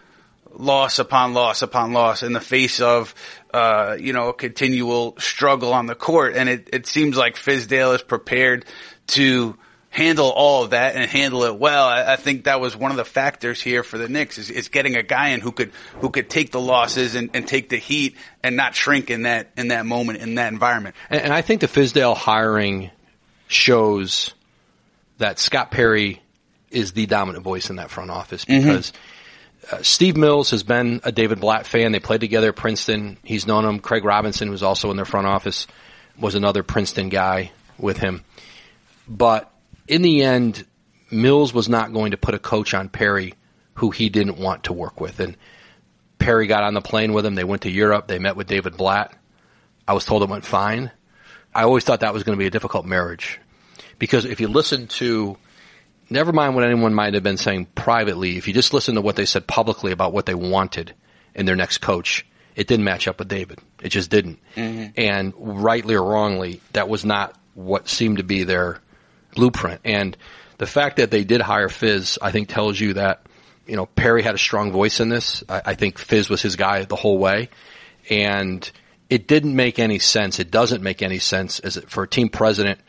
loss 0.52 0.98
upon 0.98 1.34
loss 1.34 1.62
upon 1.62 1.92
loss 1.92 2.22
in 2.22 2.32
the 2.32 2.40
face 2.40 2.80
of, 2.80 3.14
uh, 3.52 3.96
you 3.98 4.12
know, 4.12 4.32
continual 4.32 5.14
struggle 5.18 5.72
on 5.72 5.86
the 5.86 5.94
court. 5.94 6.36
And 6.36 6.48
it, 6.48 6.70
it 6.72 6.86
seems 6.86 7.16
like 7.16 7.36
Fizdale 7.36 7.94
is 7.94 8.02
prepared 8.02 8.64
to 9.08 9.56
handle 9.90 10.28
all 10.28 10.64
of 10.64 10.70
that 10.70 10.96
and 10.96 11.04
handle 11.10 11.44
it 11.44 11.58
well. 11.58 11.86
I, 11.86 12.12
I, 12.12 12.16
think 12.16 12.44
that 12.44 12.60
was 12.60 12.76
one 12.76 12.90
of 12.90 12.96
the 12.96 13.04
factors 13.04 13.60
here 13.60 13.82
for 13.82 13.98
the 13.98 14.08
Knicks 14.08 14.38
is, 14.38 14.50
is 14.50 14.68
getting 14.68 14.96
a 14.96 15.02
guy 15.02 15.30
in 15.30 15.40
who 15.40 15.52
could 15.52 15.72
who 16.00 16.10
could 16.10 16.28
take 16.28 16.52
the 16.52 16.60
losses 16.60 17.14
and, 17.14 17.30
and, 17.34 17.48
take 17.48 17.68
the 17.68 17.78
heat 17.78 18.16
and 18.42 18.56
not 18.56 18.74
shrink 18.74 19.10
in 19.10 19.22
that 19.22 19.50
in 19.56 19.68
that 19.68 19.86
moment 19.86 20.20
in 20.20 20.34
that 20.36 20.52
environment. 20.52 20.94
And, 21.10 21.22
and 21.22 21.32
I 21.32 21.42
think 21.42 21.60
the 21.60 21.66
Fizdale 21.66 22.16
hiring 22.16 22.90
shows 23.46 24.34
that 25.18 25.38
Scott 25.38 25.70
Perry 25.70 26.22
is 26.70 26.92
the 26.92 27.06
dominant 27.06 27.42
voice 27.42 27.70
in 27.70 27.76
that 27.76 27.90
front 27.90 28.10
office 28.10 28.44
mm-hmm. 28.44 28.64
because. 28.64 28.90
Mm-hmm. 28.90 29.02
Uh, 29.70 29.82
Steve 29.82 30.16
Mills 30.16 30.52
has 30.52 30.62
been 30.62 31.00
a 31.02 31.12
David 31.12 31.40
Blatt 31.40 31.66
fan. 31.66 31.92
They 31.92 31.98
played 31.98 32.20
together 32.20 32.50
at 32.50 32.56
Princeton. 32.56 33.18
He's 33.22 33.46
known 33.46 33.66
him. 33.66 33.80
Craig 33.80 34.02
Robinson, 34.02 34.48
who's 34.48 34.62
also 34.62 34.90
in 34.90 34.96
their 34.96 35.04
front 35.04 35.26
office, 35.26 35.66
was 36.18 36.36
another 36.36 36.62
Princeton 36.62 37.10
guy 37.10 37.50
with 37.76 37.98
him. 37.98 38.24
But 39.06 39.52
in 39.88 40.02
the 40.02 40.22
end, 40.22 40.64
Mills 41.10 41.52
was 41.52 41.68
not 41.68 41.92
going 41.92 42.12
to 42.12 42.16
put 42.16 42.34
a 42.34 42.38
coach 42.38 42.74
on 42.74 42.88
Perry 42.88 43.34
who 43.74 43.90
he 43.90 44.08
didn't 44.08 44.38
want 44.38 44.64
to 44.64 44.72
work 44.72 45.00
with. 45.00 45.20
And 45.20 45.36
Perry 46.18 46.46
got 46.46 46.64
on 46.64 46.74
the 46.74 46.80
plane 46.80 47.12
with 47.12 47.24
him. 47.24 47.34
They 47.34 47.44
went 47.44 47.62
to 47.62 47.70
Europe. 47.70 48.06
They 48.06 48.18
met 48.18 48.36
with 48.36 48.46
David 48.46 48.76
Blatt. 48.76 49.12
I 49.86 49.94
was 49.94 50.04
told 50.04 50.22
it 50.22 50.28
went 50.28 50.44
fine. 50.44 50.90
I 51.54 51.62
always 51.62 51.84
thought 51.84 52.00
that 52.00 52.12
was 52.12 52.24
going 52.24 52.36
to 52.36 52.40
be 52.40 52.46
a 52.46 52.50
difficult 52.50 52.84
marriage 52.84 53.40
because 53.98 54.24
if 54.24 54.40
you 54.40 54.48
listen 54.48 54.86
to, 54.88 55.36
never 56.10 56.32
mind 56.32 56.54
what 56.54 56.64
anyone 56.64 56.92
might 56.92 57.14
have 57.14 57.22
been 57.22 57.38
saying 57.38 57.66
privately, 57.74 58.36
if 58.36 58.46
you 58.46 58.54
just 58.54 58.74
listen 58.74 58.96
to 58.96 59.00
what 59.00 59.16
they 59.16 59.24
said 59.24 59.46
publicly 59.46 59.92
about 59.92 60.12
what 60.12 60.26
they 60.26 60.34
wanted 60.34 60.94
in 61.34 61.46
their 61.46 61.56
next 61.56 61.78
coach, 61.78 62.26
it 62.54 62.66
didn't 62.66 62.84
match 62.84 63.08
up 63.08 63.18
with 63.18 63.28
David. 63.28 63.60
It 63.82 63.90
just 63.90 64.10
didn't. 64.10 64.40
Mm-hmm. 64.56 65.00
And 65.00 65.32
rightly 65.36 65.94
or 65.94 66.04
wrongly, 66.04 66.60
that 66.72 66.88
was 66.88 67.04
not 67.04 67.34
what 67.54 67.88
seemed 67.88 68.18
to 68.18 68.24
be 68.24 68.44
their 68.44 68.80
blueprint. 69.38 69.80
And 69.84 70.16
the 70.58 70.66
fact 70.66 70.96
that 70.96 71.10
they 71.12 71.22
did 71.22 71.40
hire 71.40 71.68
Fizz, 71.68 72.18
I 72.20 72.32
think 72.32 72.48
tells 72.48 72.78
you 72.78 72.94
that, 72.94 73.24
you 73.66 73.76
know, 73.76 73.86
Perry 73.86 74.22
had 74.22 74.34
a 74.34 74.38
strong 74.38 74.72
voice 74.72 74.98
in 74.98 75.08
this. 75.08 75.44
I, 75.48 75.62
I 75.66 75.74
think 75.74 75.98
Fizz 75.98 76.28
was 76.28 76.42
his 76.42 76.56
guy 76.56 76.84
the 76.84 76.96
whole 76.96 77.18
way. 77.18 77.50
And 78.10 78.68
it 79.08 79.28
didn't 79.28 79.54
make 79.54 79.78
any 79.78 80.00
sense. 80.00 80.40
It 80.40 80.50
doesn't 80.50 80.82
make 80.82 81.02
any 81.02 81.20
sense 81.20 81.60
as 81.60 81.76
for 81.86 82.02
a 82.02 82.08
team 82.08 82.28
president 82.28 82.80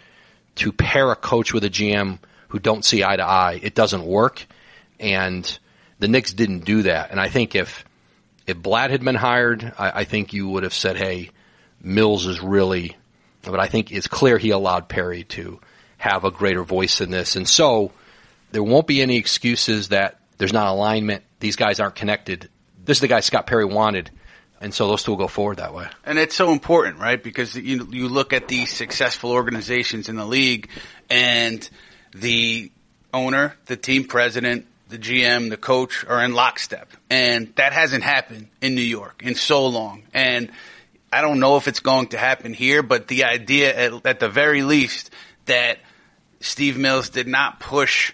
to 0.56 0.72
pair 0.72 1.12
a 1.12 1.16
coach 1.16 1.54
with 1.54 1.64
a 1.64 1.70
GM 1.70 2.18
who 2.48 2.60
don't 2.60 2.84
see 2.84 3.04
eye 3.04 3.16
to 3.16 3.24
eye. 3.24 3.60
It 3.62 3.76
doesn't 3.76 4.04
work. 4.04 4.46
And 5.00 5.60
the 6.00 6.08
Knicks 6.08 6.34
didn't 6.34 6.66
do 6.66 6.82
that. 6.84 7.12
And 7.12 7.20
I 7.20 7.30
think 7.30 7.54
if, 7.54 7.86
if 8.48 8.58
Blatt 8.58 8.90
had 8.90 9.04
been 9.04 9.16
hired, 9.16 9.72
I, 9.78 10.02
I 10.02 10.04
think 10.06 10.34
you 10.34 10.50
would 10.50 10.64
have 10.64 10.74
said, 10.74 10.98
hey, 10.98 11.30
Mills 11.82 12.26
is 12.26 12.42
really, 12.42 12.98
but 13.44 13.60
I 13.60 13.68
think 13.68 13.92
it's 13.92 14.08
clear 14.08 14.40
he 14.40 14.50
allowed 14.50 14.90
Perry 14.90 15.24
to 15.26 15.60
have 16.00 16.24
a 16.24 16.32
greater 16.32 16.64
voice 16.64 17.02
in 17.02 17.12
this. 17.12 17.36
And 17.36 17.48
so 17.48 17.92
there 18.52 18.64
won't 18.64 18.88
be 18.88 19.02
any 19.02 19.18
excuses 19.18 19.90
that 19.90 20.20
there's 20.38 20.54
not 20.54 20.68
alignment. 20.68 21.24
These 21.40 21.58
guys 21.58 21.80
aren't 21.80 21.96
connected. 21.96 22.50
This 22.84 22.98
is 22.98 23.02
the 23.02 23.08
guy 23.08 23.20
Scott 23.20 23.46
Perry 23.46 23.66
wanted. 23.66 24.10
And 24.62 24.74
so 24.74 24.88
those 24.88 25.04
two 25.04 25.12
will 25.12 25.18
go 25.18 25.28
forward 25.28 25.58
that 25.58 25.74
way. 25.74 25.88
And 26.06 26.18
it's 26.18 26.36
so 26.36 26.52
important, 26.52 27.00
right? 27.00 27.22
Because 27.22 27.56
you, 27.56 27.88
you 27.92 28.08
look 28.10 28.34
at 28.34 28.48
these 28.48 28.72
successful 28.72 29.32
organizations 29.32 30.10
in 30.10 30.16
the 30.16 30.26
league 30.26 30.70
and 31.10 31.70
the 32.14 32.72
owner, 33.14 33.56
the 33.68 33.78
team 33.78 34.06
president, 34.06 34.68
the 34.88 34.98
GM, 34.98 35.50
the 35.50 35.58
coach 35.58 36.06
are 36.08 36.24
in 36.24 36.34
lockstep. 36.34 36.90
And 37.10 37.54
that 37.56 37.74
hasn't 37.74 38.04
happened 38.04 38.48
in 38.62 38.74
New 38.74 38.82
York 38.82 39.22
in 39.24 39.36
so 39.36 39.68
long. 39.68 40.04
And 40.14 40.50
I 41.12 41.22
don't 41.22 41.40
know 41.40 41.58
if 41.58 41.68
it's 41.68 41.82
going 41.82 42.08
to 42.08 42.18
happen 42.18 42.54
here, 42.54 42.84
but 42.84 43.08
the 43.08 43.26
idea 43.26 43.76
at, 43.76 44.06
at 44.06 44.20
the 44.20 44.30
very 44.30 44.64
least 44.64 45.12
that 45.46 45.80
Steve 46.40 46.78
Mills 46.78 47.10
did 47.10 47.28
not 47.28 47.60
push 47.60 48.14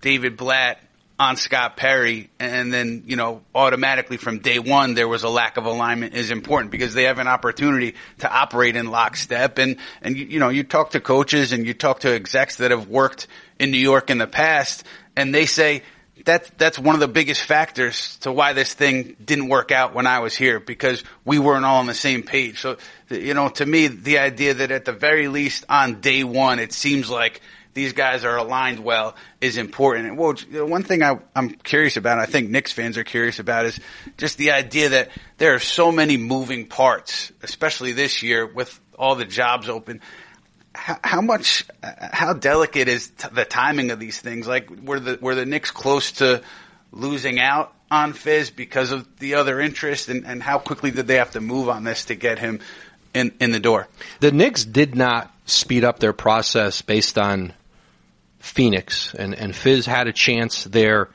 David 0.00 0.36
Blatt 0.36 0.80
on 1.18 1.36
Scott 1.36 1.76
Perry, 1.76 2.28
and 2.40 2.72
then 2.72 3.04
you 3.06 3.16
know 3.16 3.42
automatically 3.54 4.16
from 4.16 4.40
day 4.40 4.58
one 4.58 4.94
there 4.94 5.06
was 5.06 5.22
a 5.22 5.28
lack 5.28 5.56
of 5.56 5.64
alignment 5.64 6.14
is 6.14 6.30
important 6.30 6.72
because 6.72 6.92
they 6.92 7.04
have 7.04 7.18
an 7.18 7.28
opportunity 7.28 7.94
to 8.18 8.30
operate 8.30 8.74
in 8.74 8.90
lockstep. 8.90 9.58
And 9.58 9.76
and 10.02 10.16
you, 10.16 10.40
know 10.40 10.48
you 10.48 10.64
talk 10.64 10.90
to 10.90 11.00
coaches 11.00 11.52
and 11.52 11.66
you 11.66 11.74
talk 11.74 12.00
to 12.00 12.12
execs 12.12 12.56
that 12.56 12.72
have 12.72 12.88
worked 12.88 13.28
in 13.58 13.70
New 13.70 13.78
York 13.78 14.10
in 14.10 14.18
the 14.18 14.26
past, 14.26 14.84
and 15.16 15.32
they 15.32 15.46
say 15.46 15.82
that's 16.24 16.50
that's 16.56 16.78
one 16.78 16.94
of 16.94 17.00
the 17.00 17.08
biggest 17.08 17.42
factors 17.42 18.16
to 18.18 18.32
why 18.32 18.52
this 18.52 18.74
thing 18.74 19.16
didn't 19.24 19.48
work 19.48 19.70
out 19.70 19.94
when 19.94 20.06
I 20.06 20.18
was 20.18 20.34
here 20.34 20.58
because 20.58 21.04
we 21.24 21.38
weren't 21.38 21.64
all 21.64 21.78
on 21.78 21.86
the 21.86 21.94
same 21.94 22.22
page. 22.24 22.60
So 22.60 22.76
you 23.08 23.34
know, 23.34 23.50
to 23.50 23.66
me, 23.66 23.86
the 23.86 24.18
idea 24.18 24.54
that 24.54 24.72
at 24.72 24.84
the 24.84 24.92
very 24.92 25.28
least 25.28 25.64
on 25.68 26.00
day 26.00 26.24
one, 26.24 26.58
it 26.58 26.72
seems 26.72 27.08
like 27.08 27.40
these 27.74 27.92
guys 27.92 28.24
are 28.24 28.36
aligned 28.36 28.78
well 28.78 29.16
is 29.40 29.56
important. 29.58 30.08
And 30.08 30.18
well, 30.18 30.34
one 30.66 30.84
thing 30.84 31.02
I, 31.02 31.18
am 31.34 31.50
curious 31.50 31.96
about, 31.96 32.12
and 32.12 32.20
I 32.22 32.26
think 32.26 32.48
Knicks 32.48 32.72
fans 32.72 32.96
are 32.96 33.04
curious 33.04 33.40
about, 33.40 33.66
is 33.66 33.80
just 34.16 34.38
the 34.38 34.52
idea 34.52 34.90
that 34.90 35.10
there 35.38 35.54
are 35.54 35.58
so 35.58 35.92
many 35.92 36.16
moving 36.16 36.66
parts, 36.66 37.32
especially 37.42 37.92
this 37.92 38.22
year 38.22 38.46
with 38.46 38.80
all 38.96 39.16
the 39.16 39.24
jobs 39.24 39.68
open. 39.68 40.00
How, 40.72 40.98
how 41.02 41.20
much, 41.20 41.64
uh, 41.82 41.92
how 42.12 42.32
delicate 42.32 42.88
is 42.88 43.10
t- 43.10 43.28
the 43.32 43.44
timing 43.44 43.90
of 43.90 43.98
these 43.98 44.20
things? 44.20 44.46
Like, 44.46 44.70
were 44.70 45.00
the 45.00 45.18
were 45.20 45.34
the 45.34 45.46
Knicks 45.46 45.70
close 45.70 46.12
to 46.12 46.42
losing 46.90 47.40
out 47.40 47.72
on 47.90 48.12
Fizz 48.12 48.50
because 48.50 48.92
of 48.92 49.18
the 49.18 49.34
other 49.34 49.60
interest, 49.60 50.08
and, 50.08 50.26
and 50.26 50.42
how 50.42 50.58
quickly 50.58 50.90
did 50.90 51.06
they 51.06 51.16
have 51.16 51.32
to 51.32 51.40
move 51.40 51.68
on 51.68 51.84
this 51.84 52.06
to 52.06 52.14
get 52.14 52.38
him 52.38 52.60
in 53.12 53.32
in 53.40 53.52
the 53.52 53.60
door? 53.60 53.88
The 54.20 54.32
Knicks 54.32 54.64
did 54.64 54.94
not 54.96 55.32
speed 55.46 55.84
up 55.84 55.98
their 55.98 56.12
process 56.12 56.82
based 56.82 57.18
on 57.18 57.52
Phoenix, 58.44 59.14
and 59.14 59.34
and 59.34 59.56
Fizz 59.56 59.86
had 59.86 60.06
a 60.06 60.12
chance 60.12 60.64
there. 60.64 61.08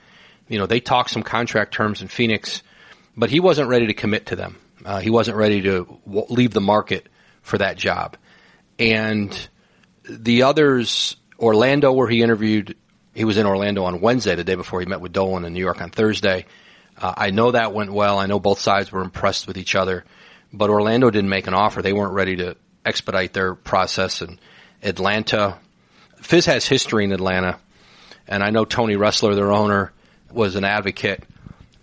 You 0.47 0.57
know, 0.57 0.65
they 0.65 0.79
talked 0.79 1.11
some 1.11 1.21
contract 1.21 1.75
terms 1.75 2.01
in 2.01 2.07
Phoenix, 2.07 2.63
but 3.15 3.29
he 3.29 3.39
wasn't 3.39 3.69
ready 3.69 3.85
to 3.87 3.93
commit 3.93 4.25
to 4.27 4.35
them. 4.35 4.57
Uh, 4.83 4.99
he 4.99 5.11
wasn't 5.11 5.37
ready 5.37 5.61
to 5.61 5.99
w- 6.07 6.25
leave 6.29 6.51
the 6.51 6.61
market 6.61 7.07
for 7.43 7.59
that 7.59 7.77
job. 7.77 8.17
And 8.79 9.47
the 10.09 10.43
others, 10.43 11.17
Orlando, 11.37 11.91
where 11.91 12.07
he 12.07 12.23
interviewed, 12.23 12.75
he 13.13 13.25
was 13.25 13.37
in 13.37 13.45
Orlando 13.45 13.83
on 13.83 14.01
Wednesday, 14.01 14.33
the 14.33 14.43
day 14.43 14.55
before 14.55 14.79
he 14.79 14.87
met 14.87 14.99
with 14.99 15.13
Dolan 15.13 15.45
in 15.45 15.53
New 15.53 15.59
York 15.59 15.81
on 15.81 15.91
Thursday. 15.91 16.47
Uh, 16.97 17.13
I 17.15 17.29
know 17.29 17.51
that 17.51 17.73
went 17.73 17.93
well. 17.93 18.17
I 18.17 18.25
know 18.25 18.39
both 18.39 18.59
sides 18.59 18.91
were 18.91 19.03
impressed 19.03 19.45
with 19.45 19.57
each 19.57 19.75
other, 19.75 20.03
but 20.51 20.71
Orlando 20.71 21.11
didn't 21.11 21.29
make 21.29 21.45
an 21.45 21.53
offer. 21.53 21.83
They 21.83 21.93
weren't 21.93 22.13
ready 22.13 22.37
to 22.37 22.55
expedite 22.83 23.33
their 23.33 23.53
process. 23.53 24.23
And 24.23 24.41
Atlanta, 24.81 25.59
Fizz 26.21 26.45
has 26.45 26.67
history 26.67 27.03
in 27.03 27.11
Atlanta, 27.11 27.59
and 28.27 28.43
I 28.43 28.49
know 28.49 28.65
Tony 28.65 28.95
Ressler, 28.95 29.35
their 29.35 29.51
owner, 29.51 29.91
was 30.31 30.55
an 30.55 30.63
advocate, 30.63 31.23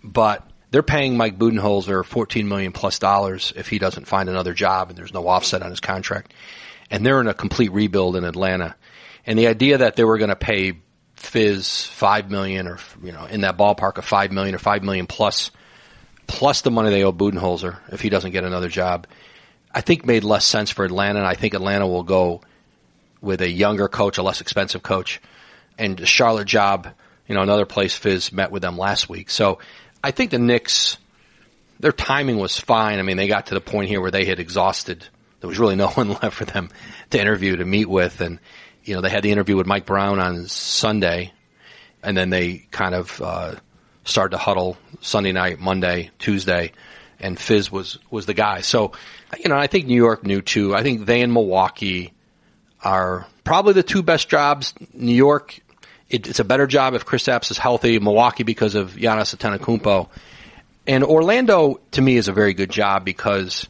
but 0.03 0.47
they're 0.71 0.83
paying 0.83 1.17
Mike 1.17 1.37
Budenholzer 1.37 2.03
14 2.03 2.47
million 2.47 2.71
plus 2.71 2.99
dollars 2.99 3.53
if 3.55 3.67
he 3.67 3.79
doesn't 3.79 4.05
find 4.05 4.29
another 4.29 4.53
job 4.53 4.89
and 4.89 4.97
there's 4.97 5.13
no 5.13 5.27
offset 5.27 5.61
on 5.61 5.69
his 5.69 5.79
contract. 5.79 6.33
And 6.89 7.05
they're 7.05 7.19
in 7.19 7.27
a 7.27 7.33
complete 7.33 7.71
rebuild 7.71 8.15
in 8.15 8.23
Atlanta. 8.23 8.75
And 9.25 9.37
the 9.37 9.47
idea 9.47 9.79
that 9.79 9.95
they 9.95 10.03
were 10.03 10.17
going 10.17 10.29
to 10.29 10.35
pay 10.35 10.73
Fizz 11.15 11.85
five 11.85 12.29
million 12.29 12.67
or 12.67 12.77
you 13.03 13.11
know 13.11 13.25
in 13.25 13.41
that 13.41 13.57
ballpark 13.57 13.97
of 13.97 14.05
five 14.05 14.31
million 14.31 14.53
or 14.53 14.59
five 14.59 14.83
million 14.83 15.07
plus 15.07 15.49
plus 16.27 16.61
the 16.61 16.69
money 16.69 16.91
they 16.91 17.03
owe 17.03 17.11
Budenholzer 17.11 17.77
if 17.91 18.01
he 18.01 18.09
doesn't 18.09 18.31
get 18.31 18.43
another 18.43 18.69
job. 18.69 19.07
I 19.73 19.81
think 19.81 20.05
made 20.05 20.23
less 20.23 20.45
sense 20.45 20.69
for 20.69 20.85
Atlanta, 20.85 21.19
and 21.19 21.27
I 21.27 21.33
think 21.33 21.53
Atlanta 21.53 21.87
will 21.87 22.03
go 22.03 22.41
with 23.21 23.41
a 23.41 23.49
younger 23.49 23.87
coach, 23.87 24.17
a 24.17 24.23
less 24.23 24.41
expensive 24.41 24.83
coach, 24.83 25.21
and 25.77 26.07
Charlotte 26.07 26.47
job. 26.47 26.87
You 27.27 27.35
know, 27.35 27.41
another 27.41 27.65
place 27.65 27.95
Fizz 27.95 28.31
met 28.31 28.51
with 28.51 28.61
them 28.61 28.77
last 28.77 29.09
week. 29.09 29.29
So 29.29 29.59
I 30.03 30.11
think 30.11 30.31
the 30.31 30.39
Knicks, 30.39 30.97
their 31.79 31.91
timing 31.91 32.37
was 32.37 32.59
fine. 32.59 32.99
I 32.99 33.01
mean, 33.01 33.17
they 33.17 33.27
got 33.27 33.47
to 33.47 33.53
the 33.53 33.61
point 33.61 33.89
here 33.89 34.01
where 34.01 34.11
they 34.11 34.25
had 34.25 34.39
exhausted. 34.39 35.05
There 35.39 35.47
was 35.47 35.59
really 35.59 35.75
no 35.75 35.87
one 35.95 36.09
left 36.09 36.33
for 36.33 36.45
them 36.45 36.69
to 37.09 37.19
interview, 37.19 37.57
to 37.57 37.65
meet 37.65 37.89
with, 37.89 38.21
and 38.21 38.39
you 38.83 38.95
know, 38.95 39.01
they 39.01 39.09
had 39.09 39.23
the 39.23 39.31
interview 39.31 39.57
with 39.57 39.67
Mike 39.67 39.85
Brown 39.85 40.19
on 40.19 40.47
Sunday, 40.47 41.33
and 42.01 42.15
then 42.15 42.29
they 42.29 42.65
kind 42.71 42.95
of 42.95 43.21
uh, 43.21 43.55
started 44.05 44.31
to 44.31 44.37
huddle 44.37 44.77
Sunday 45.01 45.33
night, 45.33 45.59
Monday, 45.59 46.11
Tuesday, 46.19 46.71
and 47.19 47.37
Fizz 47.37 47.71
was 47.71 47.99
was 48.09 48.25
the 48.25 48.33
guy. 48.33 48.61
So, 48.61 48.93
you 49.37 49.49
know, 49.49 49.57
I 49.57 49.67
think 49.67 49.87
New 49.87 49.95
York 49.95 50.25
knew 50.25 50.41
too. 50.41 50.73
I 50.73 50.83
think 50.83 51.05
they 51.05 51.21
and 51.21 51.33
Milwaukee 51.33 52.13
are 52.87 53.27
probably 53.43 53.73
the 53.73 53.83
two 53.83 54.01
best 54.01 54.29
jobs. 54.29 54.73
New 54.93 55.13
York, 55.15 55.59
it, 56.09 56.27
it's 56.27 56.39
a 56.39 56.45
better 56.45 56.67
job 56.67 56.93
if 56.93 57.05
Kristaps 57.05 57.51
is 57.51 57.57
healthy. 57.57 57.99
Milwaukee 57.99 58.43
because 58.43 58.75
of 58.75 58.93
Giannis 58.93 59.35
Antetokounmpo, 59.35 60.09
and 60.87 61.03
Orlando 61.03 61.79
to 61.91 62.01
me 62.01 62.15
is 62.15 62.27
a 62.27 62.33
very 62.33 62.53
good 62.53 62.69
job 62.69 63.03
because 63.03 63.67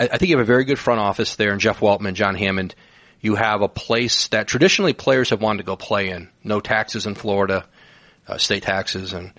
I, 0.00 0.04
I 0.04 0.18
think 0.18 0.30
you 0.30 0.36
have 0.38 0.44
a 0.44 0.46
very 0.46 0.64
good 0.64 0.78
front 0.78 1.00
office 1.00 1.36
there, 1.36 1.52
and 1.52 1.60
Jeff 1.60 1.80
Weltman, 1.80 2.14
John 2.14 2.34
Hammond 2.34 2.74
you 3.20 3.34
have 3.34 3.62
a 3.62 3.68
place 3.68 4.28
that 4.28 4.46
traditionally 4.46 4.92
players 4.92 5.30
have 5.30 5.42
wanted 5.42 5.58
to 5.58 5.64
go 5.64 5.76
play 5.76 6.10
in. 6.10 6.28
No 6.44 6.60
taxes 6.60 7.06
in 7.06 7.14
Florida, 7.14 7.66
uh, 8.28 8.38
state 8.38 8.62
taxes, 8.62 9.12
and 9.12 9.32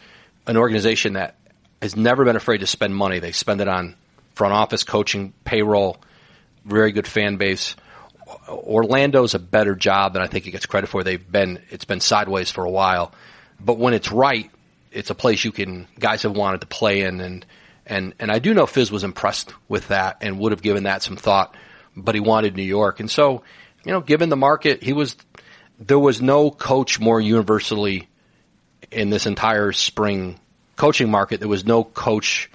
an 0.46 0.58
organization 0.58 1.14
that 1.14 1.36
has 1.82 1.96
never 1.96 2.26
been 2.26 2.36
afraid 2.36 2.60
to 2.60 2.68
spend 2.68 2.96
money. 2.96 3.20
They 3.20 3.32
spend 3.32 3.62
it 3.62 3.68
on 3.68 3.96
front 4.34 4.54
office 4.54 4.84
coaching, 4.84 5.34
payroll, 5.46 5.98
very 6.66 6.92
good 6.92 7.08
fan 7.08 7.38
base. 7.38 7.76
Orlando's 8.48 9.34
a 9.34 9.40
better 9.40 9.76
job 9.76 10.14
than 10.14 10.22
I 10.22 10.28
think 10.28 10.48
it 10.48 10.52
gets 10.52 10.66
credit 10.66 10.88
for. 10.88 11.04
They've 11.04 11.32
been 11.32 11.60
it's 11.70 11.86
been 11.86 12.00
sideways 12.00 12.52
for 12.52 12.64
a 12.64 12.70
while, 12.70 13.14
but 13.60 13.78
when 13.78 13.94
it's 13.94 14.12
right, 14.12 14.50
it's 14.92 15.10
a 15.10 15.16
place 15.16 15.44
you 15.44 15.52
can 15.52 15.88
guys 16.00 16.24
have 16.24 16.36
wanted 16.36 16.62
to 16.62 16.68
play 16.68 17.02
in, 17.02 17.22
and 17.22 17.46
and 17.86 18.14
and 18.20 18.32
I 18.32 18.40
do 18.40 18.54
know 18.54 18.66
Fizz 18.66 18.92
was 18.92 19.04
impressed 19.04 19.54
with 19.68 19.90
that 19.90 20.18
and 20.22 20.40
would 20.40 20.52
have 20.52 20.62
given 20.62 20.84
that 20.84 21.04
some 21.04 21.18
thought, 21.18 21.56
but 21.96 22.16
he 22.16 22.22
wanted 22.22 22.56
New 22.56 22.64
York, 22.64 23.00
and 23.00 23.10
so 23.10 23.44
you 23.88 23.94
know, 23.94 24.02
given 24.02 24.28
the 24.28 24.36
market, 24.36 24.84
he 24.84 24.92
was, 24.92 25.16
there 25.80 25.98
was 25.98 26.22
no 26.22 26.52
coach 26.52 27.00
more 27.00 27.22
universally 27.22 28.10
in 28.92 29.10
this 29.10 29.26
entire 29.26 29.72
spring 29.72 30.38
coaching 30.76 31.10
market. 31.10 31.40
There 31.40 31.48
was 31.48 31.66
no 31.66 31.86
coach 31.86 32.52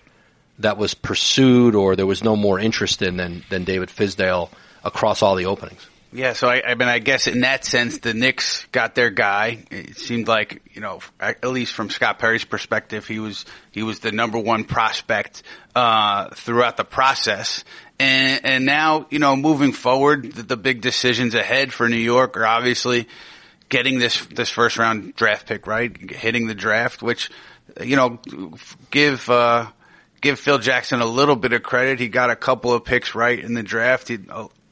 that 0.58 0.76
was 0.76 0.92
pursued 0.92 1.74
or 1.74 1.96
there 1.96 2.04
was 2.04 2.22
no 2.22 2.36
more 2.36 2.60
interest 2.60 3.00
in 3.00 3.16
than, 3.16 3.44
than 3.48 3.64
David 3.64 3.88
Fizdale 3.88 4.50
across 4.84 5.22
all 5.22 5.36
the 5.36 5.46
openings. 5.46 5.86
Yeah, 6.14 6.34
so 6.34 6.46
I, 6.46 6.62
I 6.62 6.74
mean, 6.74 6.88
I 6.88 6.98
guess 6.98 7.26
in 7.26 7.40
that 7.40 7.64
sense, 7.64 7.98
the 7.98 8.12
Knicks 8.12 8.66
got 8.70 8.94
their 8.94 9.08
guy. 9.08 9.64
It 9.70 9.96
seemed 9.96 10.28
like, 10.28 10.62
you 10.74 10.82
know, 10.82 11.00
at 11.18 11.42
least 11.42 11.72
from 11.72 11.88
Scott 11.88 12.18
Perry's 12.18 12.44
perspective, 12.44 13.06
he 13.06 13.18
was 13.18 13.46
he 13.70 13.82
was 13.82 14.00
the 14.00 14.12
number 14.12 14.38
one 14.38 14.64
prospect 14.64 15.42
uh, 15.74 16.28
throughout 16.34 16.76
the 16.76 16.84
process. 16.84 17.64
And 17.98 18.44
and 18.44 18.66
now, 18.66 19.06
you 19.08 19.20
know, 19.20 19.36
moving 19.36 19.72
forward, 19.72 20.34
the, 20.34 20.42
the 20.42 20.56
big 20.58 20.82
decisions 20.82 21.34
ahead 21.34 21.72
for 21.72 21.88
New 21.88 21.96
York 21.96 22.36
are 22.36 22.46
obviously 22.46 23.08
getting 23.70 23.98
this 23.98 24.22
this 24.26 24.50
first 24.50 24.76
round 24.76 25.14
draft 25.14 25.46
pick 25.46 25.66
right, 25.66 26.10
hitting 26.10 26.46
the 26.46 26.54
draft, 26.54 27.02
which 27.02 27.30
you 27.80 27.96
know, 27.96 28.18
give. 28.90 29.30
Uh, 29.30 29.66
give 30.20 30.38
Phil 30.38 30.58
Jackson 30.58 31.00
a 31.00 31.04
little 31.04 31.34
bit 31.34 31.52
of 31.52 31.64
credit. 31.64 31.98
He 31.98 32.08
got 32.08 32.30
a 32.30 32.36
couple 32.36 32.72
of 32.72 32.84
picks 32.84 33.12
right 33.12 33.36
in 33.36 33.54
the 33.54 33.62
draft. 33.64 34.06
He, 34.06 34.18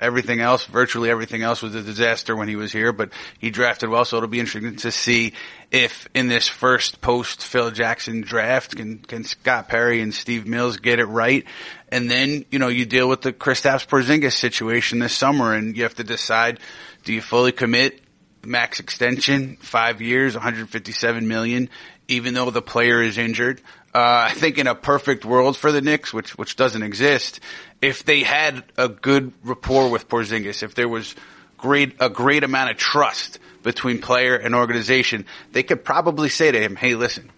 everything 0.01 0.41
else, 0.41 0.65
virtually 0.65 1.11
everything 1.11 1.43
else 1.43 1.63
was 1.63 1.75
a 1.75 1.83
disaster 1.83 2.35
when 2.35 2.49
he 2.49 2.57
was 2.57 2.73
here, 2.73 2.93
but 2.93 3.11
he 3.39 3.51
drafted 3.51 3.91
well. 3.91 4.05
So 4.05 4.17
it'll 4.17 4.29
be 4.29 4.41
interesting 4.41 4.77
to 4.77 4.91
see 4.91 5.35
if 5.71 6.09
in 6.15 6.29
this 6.29 6.49
first 6.49 7.01
post 7.01 7.45
Phil 7.45 7.71
Jackson 7.71 8.23
draft 8.23 8.77
can, 8.77 8.99
can 8.99 9.25
Scott 9.25 9.69
Perry 9.69 10.01
and 10.01 10.13
Steve 10.13 10.47
Mills 10.47 10.79
get 10.79 10.99
it 10.99 11.05
right? 11.05 11.45
And 11.91 12.11
then, 12.11 12.45
you 12.51 12.59
know, 12.59 12.69
you 12.69 12.87
deal 12.87 13.09
with 13.09 13.21
the 13.21 13.33
Kristaps 13.33 13.87
Porzingis 13.87 14.33
situation 14.33 14.99
this 14.99 15.17
summer 15.17 15.55
and 15.55 15.77
you 15.77 15.83
have 15.85 15.95
to 15.97 16.05
decide, 16.05 16.59
do 17.05 17.13
you 17.13 17.21
fully 17.21 17.53
commit 17.53 18.01
max 18.43 18.81
extension, 18.81 19.57
five 19.61 20.01
years, 20.01 20.35
157 20.35 21.29
million, 21.29 21.69
even 22.09 22.35
though 22.35 22.51
the 22.51 22.63
player 22.63 23.03
is 23.03 23.19
injured? 23.19 23.61
Uh, 23.93 24.29
I 24.31 24.35
think 24.35 24.59
in 24.59 24.69
a 24.69 24.75
perfect 24.77 25.25
world 25.25 25.57
for 25.57 25.73
the 25.73 25.81
Knicks, 25.81 26.13
which 26.13 26.39
which 26.39 26.55
doesn't 26.55 26.83
exist, 26.83 27.41
if 27.83 28.05
they 28.05 28.23
had 28.23 28.63
a 28.77 28.89
good 28.89 29.33
rapport 29.43 29.91
with 29.91 30.09
Porzingis, 30.09 30.63
if 30.63 30.77
there 30.77 30.89
was 30.89 31.17
great 31.59 31.97
a 31.99 32.09
great 32.09 32.45
amount 32.45 32.71
of 32.71 32.77
trust 32.77 33.41
between 33.65 34.01
player 34.01 34.37
and 34.37 34.55
organization, 34.55 35.27
they 35.51 35.65
could 35.65 35.85
probably 35.85 36.29
say 36.29 36.53
to 36.53 36.61
him, 36.61 36.77
"Hey, 36.77 36.95
listen, 36.95 37.33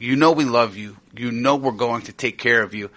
you 0.00 0.16
know 0.16 0.32
we 0.32 0.44
love 0.44 0.78
you. 0.78 0.96
You 1.14 1.30
know 1.30 1.56
we're 1.56 1.72
going 1.72 2.02
to 2.02 2.12
take 2.12 2.38
care 2.38 2.62
of 2.62 2.74
you. 2.74 2.90